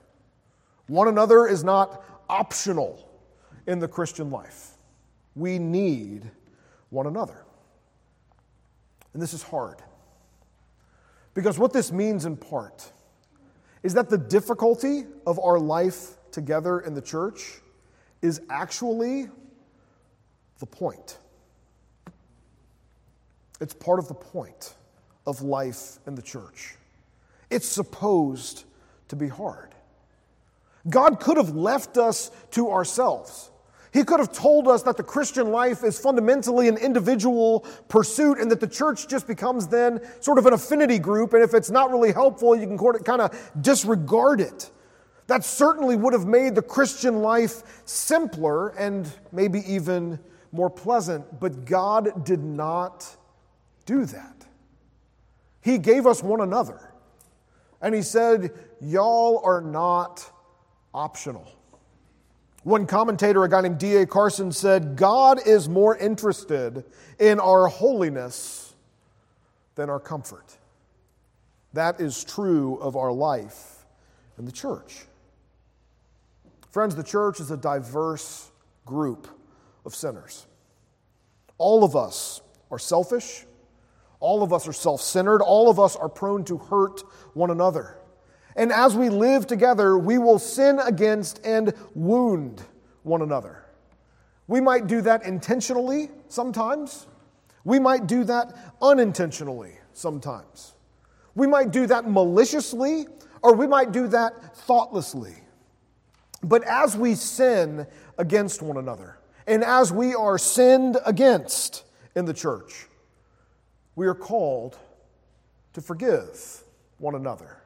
One 0.88 1.08
another 1.08 1.48
is 1.48 1.64
not 1.64 2.04
optional 2.30 3.10
in 3.66 3.80
the 3.80 3.88
Christian 3.88 4.30
life. 4.30 4.72
We 5.36 5.60
need 5.60 6.30
one 6.90 7.08
another. 7.08 7.46
And 9.14 9.22
this 9.22 9.34
is 9.34 9.42
hard. 9.42 9.82
Because 11.34 11.58
what 11.58 11.72
this 11.72 11.92
means 11.92 12.26
in 12.26 12.36
part 12.36 12.92
is 13.84 13.94
that 13.94 14.10
the 14.10 14.18
difficulty 14.18 15.06
of 15.26 15.40
our 15.40 15.60
life 15.60 16.18
together 16.32 16.80
in 16.80 16.94
the 16.94 17.02
church 17.02 17.62
is 18.22 18.42
actually 18.50 19.28
the 20.60 20.66
point. 20.66 21.18
It's 23.60 23.74
part 23.74 24.00
of 24.00 24.08
the 24.08 24.14
point 24.14 24.76
of 25.26 25.42
life 25.42 26.00
in 26.06 26.16
the 26.16 26.22
church. 26.22 26.76
It's 27.50 27.68
supposed 27.68 28.66
to 29.10 29.16
be 29.16 29.28
hard. 29.28 29.74
God 30.90 31.20
could 31.20 31.38
have 31.38 31.56
left 31.56 31.98
us 31.98 32.32
to 32.52 32.70
ourselves. 32.72 33.52
He 33.94 34.04
could 34.04 34.20
have 34.20 34.32
told 34.32 34.68
us 34.68 34.84
that 34.84 34.98
the 34.98 35.04
Christian 35.04 35.52
life 35.52 35.84
is 35.84 36.00
fundamentally 36.00 36.68
an 36.68 36.78
individual 36.78 37.62
pursuit 37.88 38.38
and 38.38 38.52
that 38.52 38.60
the 38.60 38.68
church 38.68 39.08
just 39.08 39.28
becomes 39.28 39.68
then 39.68 40.02
sort 40.20 40.38
of 40.38 40.46
an 40.46 40.54
affinity 40.54 41.00
group. 41.00 41.34
And 41.34 41.44
if 41.44 41.54
it's 41.54 41.72
not 41.72 41.90
really 41.90 42.12
helpful, 42.12 42.56
you 42.56 42.68
can 42.68 42.78
kind 43.04 43.22
of 43.22 43.52
disregard 43.60 44.40
it. 44.40 44.70
That 45.28 45.44
certainly 45.44 45.96
would 45.96 46.14
have 46.14 46.26
made 46.26 46.56
the 46.56 46.62
Christian 46.62 47.22
life 47.22 47.82
simpler 47.86 48.70
and 48.70 49.12
maybe 49.32 49.60
even 49.72 50.20
more 50.52 50.70
pleasant. 50.70 51.40
But 51.40 51.66
God 51.66 52.26
did 52.26 52.44
not 52.44 53.16
do 53.86 54.06
that. 54.06 54.46
He 55.62 55.78
gave 55.78 56.06
us 56.06 56.24
one 56.24 56.42
another. 56.42 56.94
And 57.82 57.94
He 57.94 58.02
said, 58.02 58.52
Y'all 58.82 59.42
are 59.44 59.62
not 59.62 60.30
optional. 60.94 61.52
One 62.64 62.86
commentator, 62.86 63.44
a 63.44 63.50
guy 63.50 63.62
named 63.62 63.78
D.A. 63.78 64.06
Carson, 64.06 64.52
said, 64.52 64.98
God 64.98 65.40
is 65.48 65.70
more 65.70 65.96
interested 65.96 66.84
in 67.18 67.40
our 67.40 67.68
holiness 67.68 68.76
than 69.76 69.90
our 69.90 70.00
comfort. 70.00 70.58
That 71.74 72.02
is 72.02 72.24
true 72.24 72.76
of 72.78 72.98
our 72.98 73.12
life 73.12 73.86
in 74.38 74.46
the 74.46 74.52
church. 74.52 75.06
Friends, 76.72 76.96
the 76.96 77.04
church 77.04 77.40
is 77.40 77.52
a 77.52 77.58
diverse 77.58 78.52
group 78.86 79.28
of 79.88 79.96
sinners. 79.96 80.46
All 81.58 81.84
of 81.84 81.96
us 81.96 82.42
are 82.70 82.78
selfish. 82.78 83.46
All 84.20 84.44
of 84.44 84.54
us 84.54 84.68
are 84.68 84.74
self 84.74 85.02
centered. 85.02 85.42
All 85.42 85.70
of 85.70 85.80
us 85.80 85.96
are 85.96 86.10
prone 86.10 86.44
to 86.46 86.58
hurt 86.58 87.02
one 87.34 87.50
another. 87.50 87.98
And 88.56 88.72
as 88.72 88.96
we 88.96 89.10
live 89.10 89.48
together, 89.48 89.98
we 89.98 90.18
will 90.18 90.40
sin 90.40 90.80
against 90.80 91.44
and 91.46 91.74
wound 91.96 92.64
one 93.04 93.22
another. 93.22 93.66
We 94.48 94.62
might 94.62 94.88
do 94.88 95.02
that 95.02 95.24
intentionally 95.24 96.10
sometimes, 96.28 97.08
we 97.64 97.80
might 97.80 98.08
do 98.08 98.24
that 98.26 98.56
unintentionally 98.82 99.74
sometimes. 99.94 100.74
We 101.36 101.48
might 101.48 101.72
do 101.72 101.86
that 101.88 102.10
maliciously, 102.10 103.08
or 103.44 103.54
we 103.54 103.68
might 103.68 103.92
do 103.92 104.08
that 104.08 104.56
thoughtlessly. 104.56 105.36
But 106.44 106.64
as 106.64 106.98
we 106.98 107.14
sin 107.14 107.86
against 108.18 108.62
one 108.62 108.78
another, 108.78 109.20
and 109.48 109.64
as 109.64 109.94
we 109.94 110.14
are 110.14 110.38
sinned 110.38 110.98
against 111.06 111.86
in 112.16 112.26
the 112.26 112.34
church, 112.34 112.86
we 113.96 114.06
are 114.06 114.14
called 114.14 114.78
to 115.74 115.82
forgive 115.82 116.64
one 116.98 117.16
another 117.16 117.58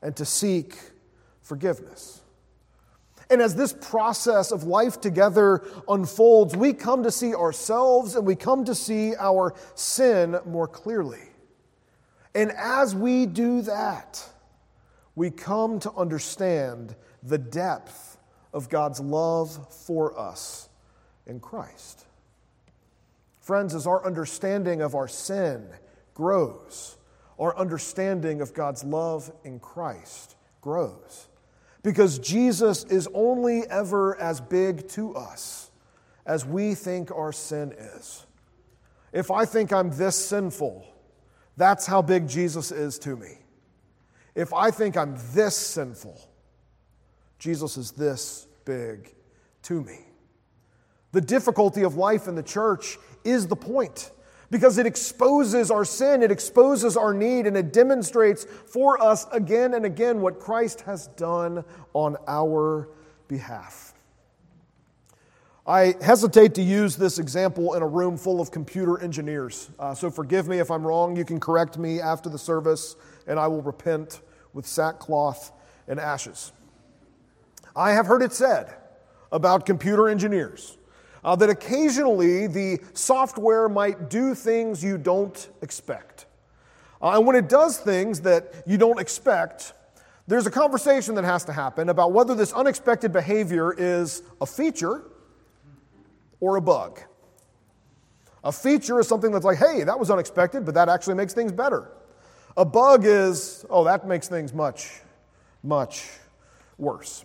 and 0.00 0.14
to 0.16 0.24
seek 0.24 0.76
forgiveness. 1.40 2.20
And 3.30 3.42
as 3.42 3.56
this 3.56 3.72
process 3.72 4.52
of 4.52 4.64
life 4.64 5.00
together 5.00 5.64
unfolds, 5.88 6.54
we 6.54 6.72
come 6.72 7.02
to 7.02 7.10
see 7.10 7.34
ourselves 7.34 8.14
and 8.14 8.24
we 8.24 8.36
come 8.36 8.64
to 8.66 8.74
see 8.74 9.16
our 9.16 9.54
sin 9.74 10.38
more 10.46 10.68
clearly. 10.68 11.30
And 12.34 12.52
as 12.52 12.94
we 12.94 13.26
do 13.26 13.62
that, 13.62 14.24
we 15.16 15.30
come 15.30 15.80
to 15.80 15.92
understand 15.92 16.94
the 17.22 17.38
depth 17.38 18.18
of 18.52 18.68
God's 18.68 19.00
love 19.00 19.72
for 19.72 20.18
us 20.18 20.68
in 21.32 21.40
Christ. 21.40 22.04
Friends, 23.40 23.74
as 23.74 23.86
our 23.86 24.04
understanding 24.06 24.82
of 24.82 24.94
our 24.94 25.08
sin 25.08 25.66
grows, 26.14 26.98
our 27.40 27.56
understanding 27.56 28.42
of 28.42 28.52
God's 28.52 28.84
love 28.84 29.32
in 29.42 29.58
Christ 29.58 30.36
grows. 30.60 31.28
Because 31.82 32.18
Jesus 32.18 32.84
is 32.84 33.08
only 33.14 33.62
ever 33.68 34.20
as 34.20 34.40
big 34.42 34.86
to 34.90 35.16
us 35.16 35.70
as 36.26 36.44
we 36.46 36.74
think 36.74 37.10
our 37.10 37.32
sin 37.32 37.72
is. 37.72 38.26
If 39.12 39.30
I 39.30 39.46
think 39.46 39.72
I'm 39.72 39.90
this 39.90 40.14
sinful, 40.14 40.86
that's 41.56 41.86
how 41.86 42.02
big 42.02 42.28
Jesus 42.28 42.70
is 42.70 42.98
to 43.00 43.16
me. 43.16 43.38
If 44.34 44.52
I 44.52 44.70
think 44.70 44.96
I'm 44.96 45.16
this 45.32 45.56
sinful, 45.56 46.20
Jesus 47.38 47.76
is 47.78 47.90
this 47.92 48.46
big 48.66 49.12
to 49.62 49.82
me. 49.82 50.11
The 51.12 51.20
difficulty 51.20 51.82
of 51.82 51.96
life 51.96 52.26
in 52.26 52.34
the 52.34 52.42
church 52.42 52.98
is 53.24 53.46
the 53.46 53.56
point 53.56 54.10
because 54.50 54.76
it 54.76 54.86
exposes 54.86 55.70
our 55.70 55.84
sin, 55.84 56.22
it 56.22 56.30
exposes 56.30 56.96
our 56.96 57.14
need, 57.14 57.46
and 57.46 57.56
it 57.56 57.72
demonstrates 57.72 58.44
for 58.44 59.02
us 59.02 59.26
again 59.32 59.72
and 59.72 59.86
again 59.86 60.20
what 60.20 60.40
Christ 60.40 60.82
has 60.82 61.06
done 61.08 61.64
on 61.94 62.16
our 62.28 62.90
behalf. 63.28 63.94
I 65.66 65.94
hesitate 66.02 66.54
to 66.56 66.62
use 66.62 66.96
this 66.96 67.18
example 67.18 67.74
in 67.74 67.82
a 67.82 67.86
room 67.86 68.18
full 68.18 68.40
of 68.40 68.50
computer 68.50 69.00
engineers. 69.00 69.70
Uh, 69.78 69.94
so 69.94 70.10
forgive 70.10 70.48
me 70.48 70.58
if 70.58 70.70
I'm 70.70 70.86
wrong. 70.86 71.16
You 71.16 71.24
can 71.24 71.40
correct 71.40 71.78
me 71.78 72.00
after 72.00 72.28
the 72.28 72.38
service, 72.38 72.96
and 73.26 73.38
I 73.38 73.46
will 73.46 73.62
repent 73.62 74.20
with 74.52 74.66
sackcloth 74.66 75.52
and 75.88 75.98
ashes. 76.00 76.52
I 77.74 77.92
have 77.92 78.06
heard 78.06 78.22
it 78.22 78.32
said 78.32 78.74
about 79.30 79.64
computer 79.64 80.08
engineers 80.08 80.76
uh, 81.24 81.36
that 81.36 81.48
occasionally 81.50 82.46
the 82.46 82.78
software 82.94 83.68
might 83.68 84.10
do 84.10 84.34
things 84.34 84.82
you 84.82 84.98
don't 84.98 85.48
expect. 85.62 86.26
Uh, 87.00 87.16
and 87.16 87.26
when 87.26 87.36
it 87.36 87.48
does 87.48 87.78
things 87.78 88.20
that 88.20 88.52
you 88.66 88.76
don't 88.78 89.00
expect, 89.00 89.72
there's 90.26 90.46
a 90.46 90.50
conversation 90.50 91.14
that 91.16 91.24
has 91.24 91.44
to 91.44 91.52
happen 91.52 91.88
about 91.88 92.12
whether 92.12 92.34
this 92.34 92.52
unexpected 92.52 93.12
behavior 93.12 93.74
is 93.76 94.22
a 94.40 94.46
feature 94.46 95.02
or 96.40 96.56
a 96.56 96.60
bug. 96.60 97.00
A 98.44 98.52
feature 98.52 98.98
is 98.98 99.06
something 99.06 99.30
that's 99.30 99.44
like, 99.44 99.58
hey, 99.58 99.84
that 99.84 99.98
was 99.98 100.10
unexpected, 100.10 100.64
but 100.64 100.74
that 100.74 100.88
actually 100.88 101.14
makes 101.14 101.32
things 101.32 101.52
better. 101.52 101.92
A 102.56 102.64
bug 102.64 103.04
is, 103.04 103.64
oh, 103.70 103.84
that 103.84 104.06
makes 104.06 104.28
things 104.28 104.52
much, 104.52 105.00
much 105.62 106.08
worse. 106.78 107.24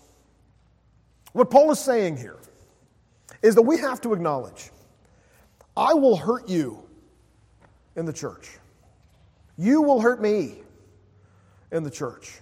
What 1.33 1.49
Paul 1.49 1.71
is 1.71 1.79
saying 1.79 2.17
here 2.17 2.37
is 3.41 3.55
that 3.55 3.61
we 3.61 3.77
have 3.77 4.01
to 4.01 4.13
acknowledge 4.13 4.71
I 5.75 5.93
will 5.93 6.17
hurt 6.17 6.49
you 6.49 6.83
in 7.95 8.05
the 8.05 8.13
church. 8.13 8.57
You 9.57 9.81
will 9.81 10.01
hurt 10.01 10.21
me 10.21 10.63
in 11.71 11.83
the 11.83 11.91
church. 11.91 12.39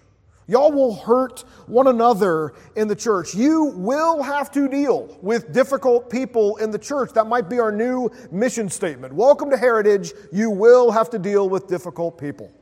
Y'all 0.47 0.71
will 0.71 0.95
hurt 0.95 1.43
one 1.65 1.87
another 1.87 2.53
in 2.75 2.87
the 2.87 2.95
church. 2.95 3.33
You 3.33 3.73
will 3.75 4.21
have 4.21 4.51
to 4.51 4.67
deal 4.67 5.17
with 5.21 5.51
difficult 5.51 6.09
people 6.09 6.57
in 6.57 6.69
the 6.69 6.77
church. 6.77 7.13
That 7.13 7.25
might 7.25 7.49
be 7.49 7.59
our 7.59 7.71
new 7.71 8.11
mission 8.31 8.69
statement. 8.69 9.11
Welcome 9.11 9.49
to 9.49 9.57
Heritage. 9.57 10.13
You 10.31 10.51
will 10.51 10.91
have 10.91 11.09
to 11.09 11.19
deal 11.19 11.49
with 11.49 11.67
difficult 11.67 12.19
people. 12.19 12.53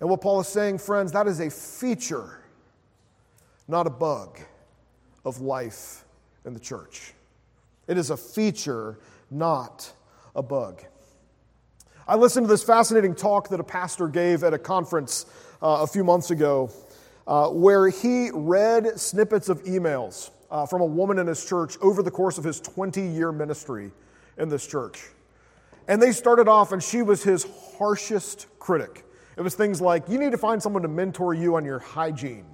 And 0.00 0.08
what 0.08 0.20
Paul 0.20 0.40
is 0.40 0.48
saying, 0.48 0.78
friends, 0.78 1.10
that 1.12 1.26
is 1.26 1.40
a 1.40 1.50
feature, 1.50 2.38
not 3.66 3.86
a 3.86 3.90
bug 3.90 4.38
of 5.24 5.40
life 5.40 6.04
in 6.44 6.54
the 6.54 6.60
church. 6.60 7.14
It 7.86 7.98
is 7.98 8.10
a 8.10 8.16
feature, 8.16 8.98
not 9.30 9.92
a 10.34 10.42
bug. 10.42 10.82
I 12.06 12.16
listened 12.16 12.46
to 12.46 12.48
this 12.48 12.62
fascinating 12.62 13.14
talk 13.14 13.48
that 13.50 13.60
a 13.60 13.64
pastor 13.64 14.08
gave 14.08 14.42
at 14.42 14.54
a 14.54 14.58
conference 14.58 15.26
uh, 15.62 15.80
a 15.82 15.86
few 15.86 16.04
months 16.04 16.30
ago 16.30 16.70
uh, 17.26 17.48
where 17.48 17.88
he 17.88 18.30
read 18.32 18.98
snippets 18.98 19.48
of 19.48 19.62
emails 19.64 20.30
uh, 20.50 20.64
from 20.64 20.80
a 20.80 20.86
woman 20.86 21.18
in 21.18 21.26
his 21.26 21.44
church 21.44 21.76
over 21.82 22.02
the 22.02 22.10
course 22.10 22.38
of 22.38 22.44
his 22.44 22.60
20 22.60 23.02
year 23.02 23.32
ministry 23.32 23.90
in 24.38 24.48
this 24.48 24.66
church. 24.66 25.08
And 25.88 26.00
they 26.00 26.12
started 26.12 26.48
off, 26.48 26.72
and 26.72 26.82
she 26.82 27.02
was 27.02 27.22
his 27.22 27.46
harshest 27.78 28.46
critic. 28.58 29.04
It 29.36 29.42
was 29.42 29.54
things 29.54 29.80
like, 29.80 30.08
you 30.08 30.18
need 30.18 30.32
to 30.32 30.38
find 30.38 30.62
someone 30.62 30.82
to 30.82 30.88
mentor 30.88 31.32
you 31.32 31.56
on 31.56 31.64
your 31.64 31.78
hygiene, 31.78 32.44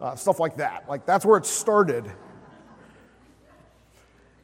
uh, 0.00 0.14
stuff 0.14 0.40
like 0.40 0.56
that. 0.56 0.88
Like, 0.88 1.06
that's 1.06 1.24
where 1.24 1.38
it 1.38 1.46
started. 1.46 2.10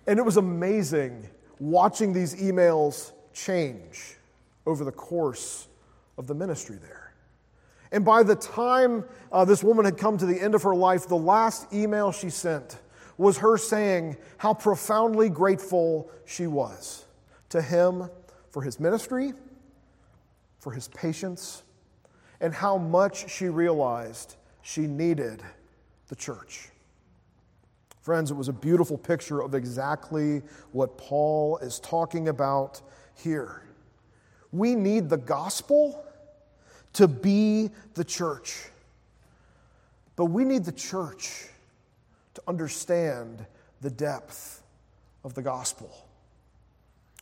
And 0.07 0.19
it 0.19 0.25
was 0.25 0.37
amazing 0.37 1.29
watching 1.59 2.13
these 2.13 2.35
emails 2.35 3.13
change 3.33 4.17
over 4.67 4.85
the 4.85 4.93
course 4.93 5.69
of 6.19 6.27
the 6.27 6.35
ministry 6.35 6.77
there. 6.81 7.15
And 7.93 8.05
by 8.05 8.23
the 8.23 8.35
time 8.35 9.05
uh, 9.31 9.45
this 9.45 9.63
woman 9.63 9.85
had 9.85 9.99
come 9.99 10.17
to 10.19 10.27
the 10.27 10.41
end 10.41 10.55
of 10.55 10.63
her 10.63 10.75
life, 10.75 11.07
the 11.07 11.17
last 11.17 11.73
email 11.73 12.11
she 12.11 12.31
sent 12.31 12.79
was 13.19 13.39
her 13.39 13.59
saying 13.59 14.17
how 14.39 14.55
profoundly 14.55 15.29
grateful 15.29 16.11
she 16.25 16.47
was 16.47 17.05
to 17.51 17.61
him 17.61 18.09
for 18.51 18.63
his 18.63 18.81
ministry, 18.81 19.33
for 20.59 20.73
his 20.73 20.89
patience, 20.89 21.63
and 22.41 22.55
how 22.55 22.79
much 22.79 23.31
she 23.31 23.49
realized 23.49 24.37
she 24.63 24.83
needed 24.83 25.43
the 26.09 26.17
church. 26.17 26.69
Friends, 28.01 28.31
it 28.31 28.35
was 28.35 28.49
a 28.49 28.53
beautiful 28.53 28.99
picture 28.99 29.41
of 29.41 29.55
exactly 29.55 30.43
what 30.73 30.99
Paul 30.99 31.59
is 31.59 31.79
talking 31.79 32.29
about 32.29 32.81
here. 33.15 33.63
We 34.51 34.75
need 34.75 35.09
the 35.09 35.17
gospel 35.17 36.05
to 36.95 37.07
be 37.07 37.71
the 37.95 38.05
church, 38.05 38.69
but 40.17 40.27
we 40.27 40.45
need 40.45 40.65
the 40.65 40.73
church 40.73 41.47
to 42.35 42.43
understand 42.49 43.47
the 43.81 43.91
depth 43.91 44.63
of 45.25 45.35
the 45.35 45.43
gospel. 45.43 45.91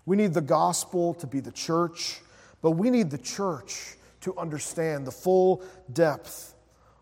We 0.07 0.17
need 0.17 0.35
the 0.35 0.41
gospel 0.41 1.15
to 1.15 1.27
be 1.27 1.41
the 1.41 1.53
church, 1.53 2.21
but 2.63 2.73
we 2.73 2.91
need 2.91 3.11
the 3.11 3.19
church 3.19 3.97
to 4.23 4.37
understand 4.37 5.07
the 5.07 5.13
full 5.13 5.63
depth 5.93 6.55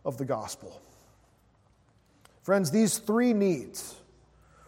of 0.04 0.18
the 0.18 0.24
gospel. 0.24 0.80
Friends, 2.42 2.70
these 2.70 2.98
three 2.98 3.32
needs, 3.32 3.96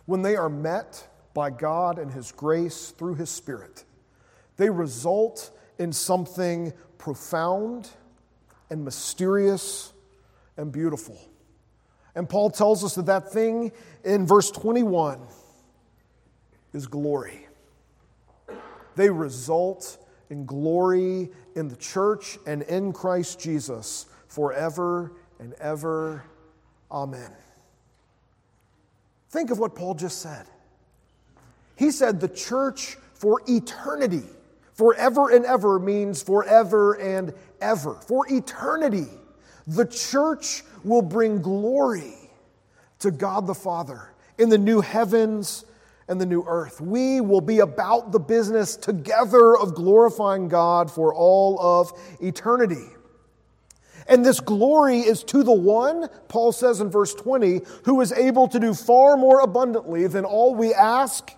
when 0.07 0.23
they 0.23 0.37
are 0.37 0.49
met 0.49 1.07
by 1.33 1.51
God 1.51 1.99
and 1.99 2.11
His 2.13 2.33
grace 2.33 2.91
through 2.91 3.15
His 3.15 3.31
Spirit, 3.31 3.85
they 4.57 4.69
result 4.69 5.51
in 5.79 5.93
something 5.93 6.73
profound 6.99 7.89
and 8.69 8.85
mysterious 8.85 9.93
and 10.57 10.71
beautiful. 10.71 11.19
And 12.15 12.29
Paul 12.29 12.51
tells 12.51 12.85
us 12.85 12.97
that 12.97 13.07
that 13.07 13.33
thing 13.33 13.73
in 14.05 14.27
verse 14.27 14.51
21 14.51 15.21
is 16.75 16.87
glory. 16.87 17.47
They 18.97 19.09
result 19.09 19.97
in 20.29 20.45
glory 20.45 21.31
in 21.55 21.69
the 21.69 21.77
church 21.77 22.39
and 22.47 22.63
in 22.63 22.93
Christ 22.93 23.41
Jesus 23.41 24.07
forever 24.29 25.13
and 25.41 25.55
ever. 25.55 26.23
Amen. 26.93 27.33
Think 29.31 29.51
of 29.51 29.59
what 29.59 29.75
Paul 29.75 29.95
just 29.95 30.21
said. 30.21 30.47
He 31.77 31.91
said 31.91 32.21
the 32.21 32.29
church 32.29 32.97
for 33.15 33.41
eternity, 33.49 34.25
forever 34.75 35.31
and 35.31 35.45
ever 35.47 35.79
means 35.79 36.23
forever 36.23 36.95
and 36.95 37.33
ever. 37.61 37.95
For 37.95 38.27
eternity, 38.29 39.09
the 39.67 39.87
church 39.87 40.63
will 40.85 41.03
bring 41.03 41.41
glory 41.41 42.15
to 42.99 43.11
God 43.11 43.47
the 43.47 43.55
Father 43.55 44.13
in 44.39 44.49
the 44.49 44.59
new 44.59 44.81
heavens 44.81 45.65
and 46.09 46.21
the 46.21 46.27
new 46.27 46.45
earth. 46.47 46.81
We 46.81 47.21
will 47.21 47.41
be 47.41 47.61
about 47.61 48.13
the 48.13 48.19
business 48.19 48.77
together 48.77 49.57
of 49.57 49.75
glorifying 49.75 50.49
God 50.49 50.91
for 50.91 51.15
all 51.15 51.59
of 51.61 51.93
eternity. 52.21 52.89
And 54.11 54.27
this 54.27 54.41
glory 54.41 54.99
is 54.99 55.23
to 55.25 55.45
the 55.45 55.53
one, 55.53 56.09
Paul 56.27 56.51
says 56.51 56.81
in 56.81 56.91
verse 56.91 57.15
20, 57.15 57.61
who 57.85 58.01
is 58.01 58.11
able 58.13 58.49
to 58.49 58.59
do 58.59 58.75
far 58.75 59.17
more 59.17 59.41
abundantly 59.41 60.09
than 60.09 60.25
all 60.25 60.53
we 60.53 60.75
ask 60.75 61.31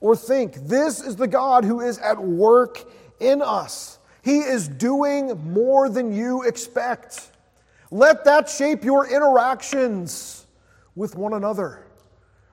or 0.00 0.14
think. 0.14 0.54
This 0.56 1.00
is 1.00 1.16
the 1.16 1.26
God 1.26 1.64
who 1.64 1.80
is 1.80 1.98
at 1.98 2.22
work 2.22 2.84
in 3.18 3.40
us. 3.40 3.98
He 4.22 4.40
is 4.40 4.68
doing 4.68 5.52
more 5.54 5.88
than 5.88 6.14
you 6.14 6.42
expect. 6.42 7.30
Let 7.90 8.26
that 8.26 8.50
shape 8.50 8.84
your 8.84 9.08
interactions 9.08 10.46
with 10.94 11.16
one 11.16 11.32
another. 11.32 11.86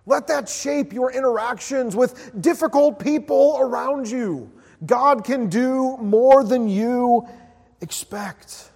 Let 0.05 0.27
that 0.27 0.47
shape 0.47 0.93
your 0.93 1.11
interactions 1.11 1.97
with 1.97 2.41
difficult 2.41 2.97
people 2.97 3.57
around 3.59 4.09
you. 4.09 4.49
God 4.85 5.25
can 5.25 5.49
do 5.49 5.97
more 5.97 6.45
than 6.45 6.69
you 6.69 7.27
expect 7.81 8.69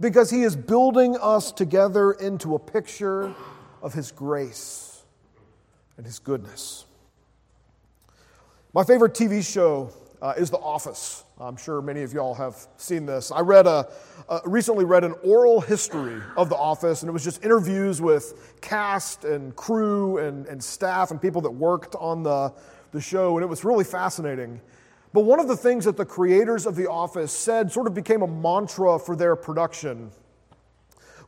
because 0.00 0.30
He 0.30 0.42
is 0.42 0.56
building 0.56 1.16
us 1.16 1.52
together 1.52 2.12
into 2.12 2.54
a 2.54 2.58
picture 2.58 3.34
of 3.82 3.94
His 3.94 4.10
grace 4.12 5.02
and 5.96 6.06
His 6.06 6.18
goodness. 6.18 6.84
My 8.74 8.84
favorite 8.84 9.14
TV 9.14 9.44
show 9.44 9.90
uh, 10.20 10.34
is 10.36 10.50
The 10.50 10.58
Office. 10.58 11.24
I'm 11.40 11.56
sure 11.56 11.80
many 11.80 12.02
of 12.02 12.12
y'all 12.12 12.34
have 12.34 12.66
seen 12.76 13.06
this. 13.06 13.30
I 13.30 13.40
read 13.40 13.66
a, 13.66 13.88
uh, 14.28 14.40
recently 14.44 14.84
read 14.84 15.04
an 15.04 15.14
oral 15.22 15.60
history 15.60 16.20
of 16.36 16.48
The 16.48 16.56
Office, 16.56 17.02
and 17.02 17.08
it 17.08 17.12
was 17.12 17.22
just 17.24 17.44
interviews 17.44 18.00
with 18.00 18.58
cast 18.60 19.24
and 19.24 19.54
crew 19.54 20.18
and, 20.18 20.46
and 20.46 20.62
staff 20.62 21.12
and 21.12 21.22
people 21.22 21.40
that 21.42 21.50
worked 21.50 21.94
on 21.96 22.22
the, 22.22 22.52
the 22.90 23.00
show, 23.00 23.36
and 23.36 23.44
it 23.44 23.46
was 23.48 23.64
really 23.64 23.84
fascinating. 23.84 24.60
But 25.12 25.22
one 25.22 25.40
of 25.40 25.48
the 25.48 25.56
things 25.56 25.84
that 25.86 25.96
the 25.96 26.04
creators 26.04 26.66
of 26.66 26.76
The 26.76 26.88
Office 26.88 27.32
said 27.32 27.72
sort 27.72 27.86
of 27.86 27.94
became 27.94 28.22
a 28.22 28.26
mantra 28.26 28.98
for 28.98 29.16
their 29.16 29.36
production 29.36 30.10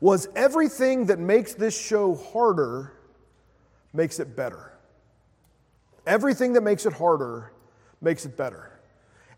was 0.01 0.29
everything 0.35 1.07
that 1.07 1.19
makes 1.19 1.55
this 1.55 1.79
show 1.79 2.15
harder 2.15 2.93
makes 3.93 4.19
it 4.19 4.37
better. 4.37 4.73
Everything 6.07 6.55
that 6.55 6.63
makes 6.63 6.87
it 6.87 6.93
harder 6.93 7.53
makes 8.01 8.25
it 8.25 8.37
better. 8.37 8.81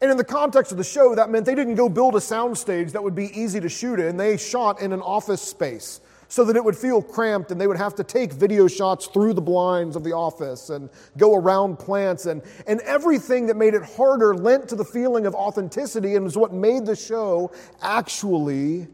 And 0.01 0.11
in 0.11 0.17
the 0.17 0.25
context 0.25 0.73
of 0.73 0.79
the 0.79 0.85
show, 0.85 1.15
that 1.15 1.31
meant 1.31 1.47
they 1.47 1.55
didn't 1.55 1.77
go 1.77 1.89
build 1.89 2.17
a 2.17 2.19
soundstage 2.19 2.93
that 2.93 3.03
would 3.03 3.15
be 3.15 3.27
easy 3.39 3.61
to 3.61 3.69
shoot 3.69 4.01
in. 4.01 4.17
They 4.17 4.37
shot 4.37 4.81
in 4.81 4.93
an 4.93 5.01
office 5.01 5.41
space 5.41 6.01
so 6.33 6.45
that 6.45 6.57
it 6.57 6.65
would 6.65 6.75
feel 6.75 7.03
cramped 7.03 7.51
and 7.51 7.61
they 7.61 7.67
would 7.67 7.77
have 7.77 7.95
to 7.95 8.03
take 8.03 8.33
video 8.33 8.67
shots 8.67 9.07
through 9.09 9.35
the 9.35 9.41
blinds 9.43 9.97
of 9.97 10.03
the 10.03 10.13
office 10.13 10.71
and 10.71 10.89
go 11.19 11.35
around 11.35 11.79
plants 11.79 12.25
and, 12.25 12.41
and 12.67 12.81
everything 12.87 13.45
that 13.45 13.55
made 13.55 13.75
it 13.75 13.83
harder 13.83 14.35
lent 14.35 14.67
to 14.67 14.75
the 14.75 14.83
feeling 14.83 15.27
of 15.27 15.35
authenticity 15.35 16.15
and 16.15 16.25
was 16.25 16.35
what 16.35 16.51
made 16.51 16.87
the 16.87 16.97
show 16.97 17.53
actually 17.83 18.89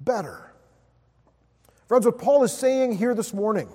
better. 0.00 0.50
Friends, 1.88 2.06
what 2.06 2.16
Paul 2.16 2.42
is 2.42 2.54
saying 2.54 2.96
here 2.96 3.14
this 3.14 3.34
morning 3.34 3.68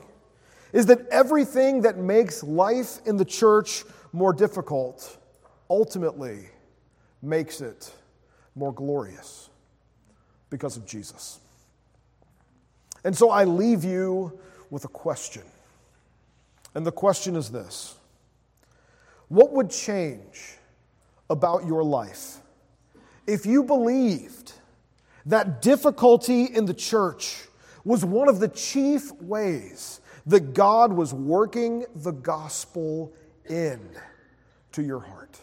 is 0.72 0.88
that 0.88 1.08
everything 1.10 1.84
that 1.84 2.00
makes 2.00 2.42
life 2.42 2.98
in 3.06 3.16
the 3.16 3.26
church 3.26 3.84
more 4.12 4.34
difficult 4.34 5.20
ultimately 5.70 6.50
makes 7.22 7.62
it 7.62 7.94
more 8.56 8.74
glorious 8.74 9.52
because 10.50 10.78
of 10.78 10.88
Jesus. 10.88 11.42
And 13.04 13.16
so 13.16 13.30
I 13.30 13.44
leave 13.44 13.84
you 13.84 14.40
with 14.70 14.86
a 14.86 14.90
question. 14.90 15.44
And 16.76 16.86
the 16.86 16.92
question 16.92 17.36
is 17.36 17.50
this 17.50 17.96
What 19.28 19.52
would 19.52 19.70
change 19.70 20.58
about 21.30 21.66
your 21.66 21.84
life 21.84 22.38
if 23.28 23.46
you 23.46 23.64
believed 23.64 24.54
that 25.26 25.62
difficulty 25.62 26.46
in 26.46 26.66
the 26.66 26.74
church 26.74 27.44
was 27.86 28.04
one 28.04 28.28
of 28.28 28.40
the 28.40 28.48
chief 28.48 29.12
ways 29.22 30.02
that 30.26 30.54
God 30.54 30.94
was 30.94 31.14
working 31.14 31.86
the 31.96 32.12
gospel 32.12 33.14
in 33.50 33.80
to 34.72 34.82
your 34.82 35.00
heart? 35.00 35.38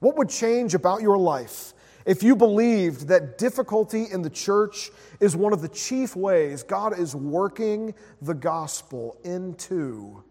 What 0.00 0.16
would 0.16 0.28
change 0.28 0.74
about 0.74 1.00
your 1.00 1.16
life 1.16 1.72
if 2.04 2.22
you 2.22 2.34
believed 2.36 3.08
that 3.08 3.38
difficulty 3.38 4.06
in 4.10 4.22
the 4.22 4.30
church 4.30 4.90
is 5.20 5.36
one 5.36 5.52
of 5.52 5.62
the 5.62 5.68
chief 5.68 6.16
ways 6.16 6.62
God 6.62 6.98
is 6.98 7.14
working 7.14 7.94
the 8.20 8.34
gospel 8.34 9.16
into 9.24 10.22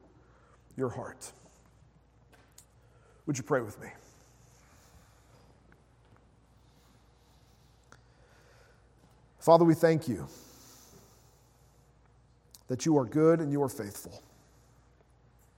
your 0.78 0.90
heart? 0.90 1.32
Would 3.26 3.38
you 3.38 3.44
pray 3.44 3.62
with 3.62 3.80
me? 3.82 3.88
Father, 9.40 9.66
we 9.66 9.74
thank 9.74 10.08
you 10.08 10.28
that 12.68 12.86
you 12.86 12.98
are 12.98 13.06
good 13.06 13.40
and 13.40 13.52
you 13.52 13.62
are 13.64 13.70
faithful. 13.70 14.22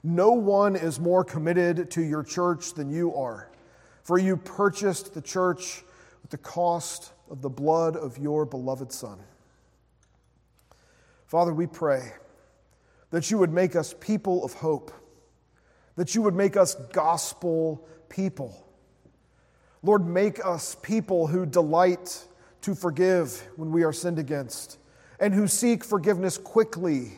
No 0.03 0.31
one 0.31 0.75
is 0.75 0.99
more 0.99 1.23
committed 1.23 1.91
to 1.91 2.01
your 2.01 2.23
church 2.23 2.73
than 2.73 2.89
you 2.89 3.15
are. 3.15 3.49
For 4.03 4.17
you 4.17 4.35
purchased 4.35 5.13
the 5.13 5.21
church 5.21 5.83
with 6.23 6.31
the 6.31 6.37
cost 6.37 7.13
of 7.29 7.43
the 7.43 7.49
blood 7.49 7.95
of 7.95 8.17
your 8.17 8.45
beloved 8.45 8.91
Son. 8.91 9.19
Father, 11.27 11.53
we 11.53 11.67
pray 11.67 12.13
that 13.11 13.29
you 13.29 13.37
would 13.37 13.53
make 13.53 13.75
us 13.75 13.93
people 13.99 14.43
of 14.43 14.53
hope, 14.53 14.91
that 15.95 16.15
you 16.15 16.23
would 16.23 16.33
make 16.33 16.57
us 16.57 16.73
gospel 16.93 17.87
people. 18.09 18.67
Lord, 19.83 20.07
make 20.07 20.43
us 20.43 20.75
people 20.81 21.27
who 21.27 21.45
delight 21.45 22.25
to 22.61 22.73
forgive 22.73 23.47
when 23.57 23.71
we 23.71 23.83
are 23.83 23.93
sinned 23.93 24.17
against 24.17 24.79
and 25.19 25.33
who 25.33 25.47
seek 25.47 25.83
forgiveness 25.83 26.37
quickly 26.37 27.13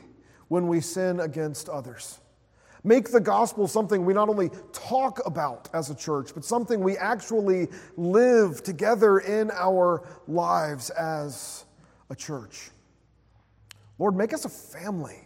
when 0.48 0.68
we 0.68 0.82
sin 0.82 1.20
against 1.20 1.70
others. 1.70 2.20
Make 2.86 3.10
the 3.10 3.20
gospel 3.20 3.68
something 3.68 4.06
we 4.06 4.14
not 4.14 4.30
only 4.30 4.52
talk 4.72 5.20
about 5.26 5.70
as 5.74 5.90
a 5.90 5.96
church, 5.96 6.36
but 6.36 6.46
something 6.46 6.82
we 6.82 6.96
actually 6.98 7.68
live 7.98 8.62
together 8.62 9.18
in 9.18 9.50
our 9.50 10.08
lives 10.28 10.92
as 10.92 11.66
a 12.12 12.16
church. 12.16 12.70
Lord, 13.98 14.16
make 14.16 14.34
us 14.34 14.46
a 14.46 14.50
family. 14.50 15.20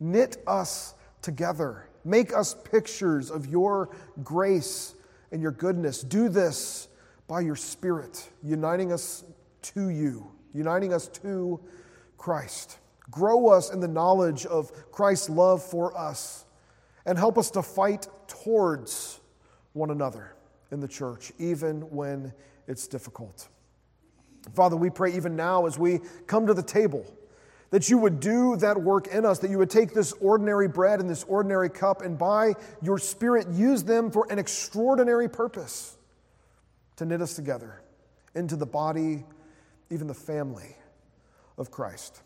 Knit 0.00 0.38
us 0.48 0.94
together. 1.22 1.88
Make 2.04 2.34
us 2.34 2.56
pictures 2.72 3.30
of 3.30 3.46
your 3.46 3.94
grace 4.24 4.96
and 5.30 5.40
your 5.40 5.52
goodness. 5.52 6.02
Do 6.02 6.28
this 6.28 6.88
by 7.28 7.42
your 7.42 7.56
Spirit, 7.56 8.28
uniting 8.42 8.92
us 8.92 9.22
to 9.62 9.90
you, 9.90 10.28
uniting 10.52 10.92
us 10.92 11.06
to 11.22 11.60
Christ. 12.18 12.78
Grow 13.12 13.46
us 13.50 13.70
in 13.70 13.78
the 13.78 13.86
knowledge 13.86 14.44
of 14.44 14.72
Christ's 14.90 15.30
love 15.30 15.62
for 15.62 15.96
us 15.96 16.43
and 17.06 17.18
help 17.18 17.38
us 17.38 17.50
to 17.52 17.62
fight 17.62 18.06
towards 18.26 19.20
one 19.72 19.90
another 19.90 20.34
in 20.70 20.80
the 20.80 20.88
church, 20.88 21.32
even 21.38 21.80
when 21.90 22.32
it's 22.66 22.86
difficult. 22.86 23.48
Father, 24.54 24.76
we 24.76 24.90
pray 24.90 25.14
even 25.14 25.36
now 25.36 25.66
as 25.66 25.78
we 25.78 26.00
come 26.26 26.46
to 26.46 26.54
the 26.54 26.62
table 26.62 27.06
that 27.70 27.90
you 27.90 27.98
would 27.98 28.20
do 28.20 28.56
that 28.56 28.80
work 28.80 29.08
in 29.08 29.24
us, 29.24 29.40
that 29.40 29.50
you 29.50 29.58
would 29.58 29.70
take 29.70 29.92
this 29.92 30.12
ordinary 30.20 30.68
bread 30.68 31.00
and 31.00 31.10
this 31.10 31.24
ordinary 31.24 31.68
cup, 31.68 32.02
and 32.02 32.16
by 32.16 32.54
your 32.82 32.98
Spirit 32.98 33.48
use 33.48 33.82
them 33.82 34.10
for 34.10 34.30
an 34.30 34.38
extraordinary 34.38 35.28
purpose 35.28 35.96
to 36.96 37.04
knit 37.04 37.20
us 37.20 37.34
together 37.34 37.80
into 38.34 38.54
the 38.54 38.66
body, 38.66 39.24
even 39.90 40.06
the 40.06 40.14
family 40.14 40.76
of 41.58 41.70
Christ. 41.70 42.22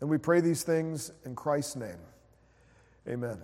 And 0.00 0.08
we 0.08 0.18
pray 0.18 0.40
these 0.40 0.62
things 0.62 1.10
in 1.26 1.34
Christ's 1.34 1.76
name. 1.76 2.00
Amen. 3.06 3.38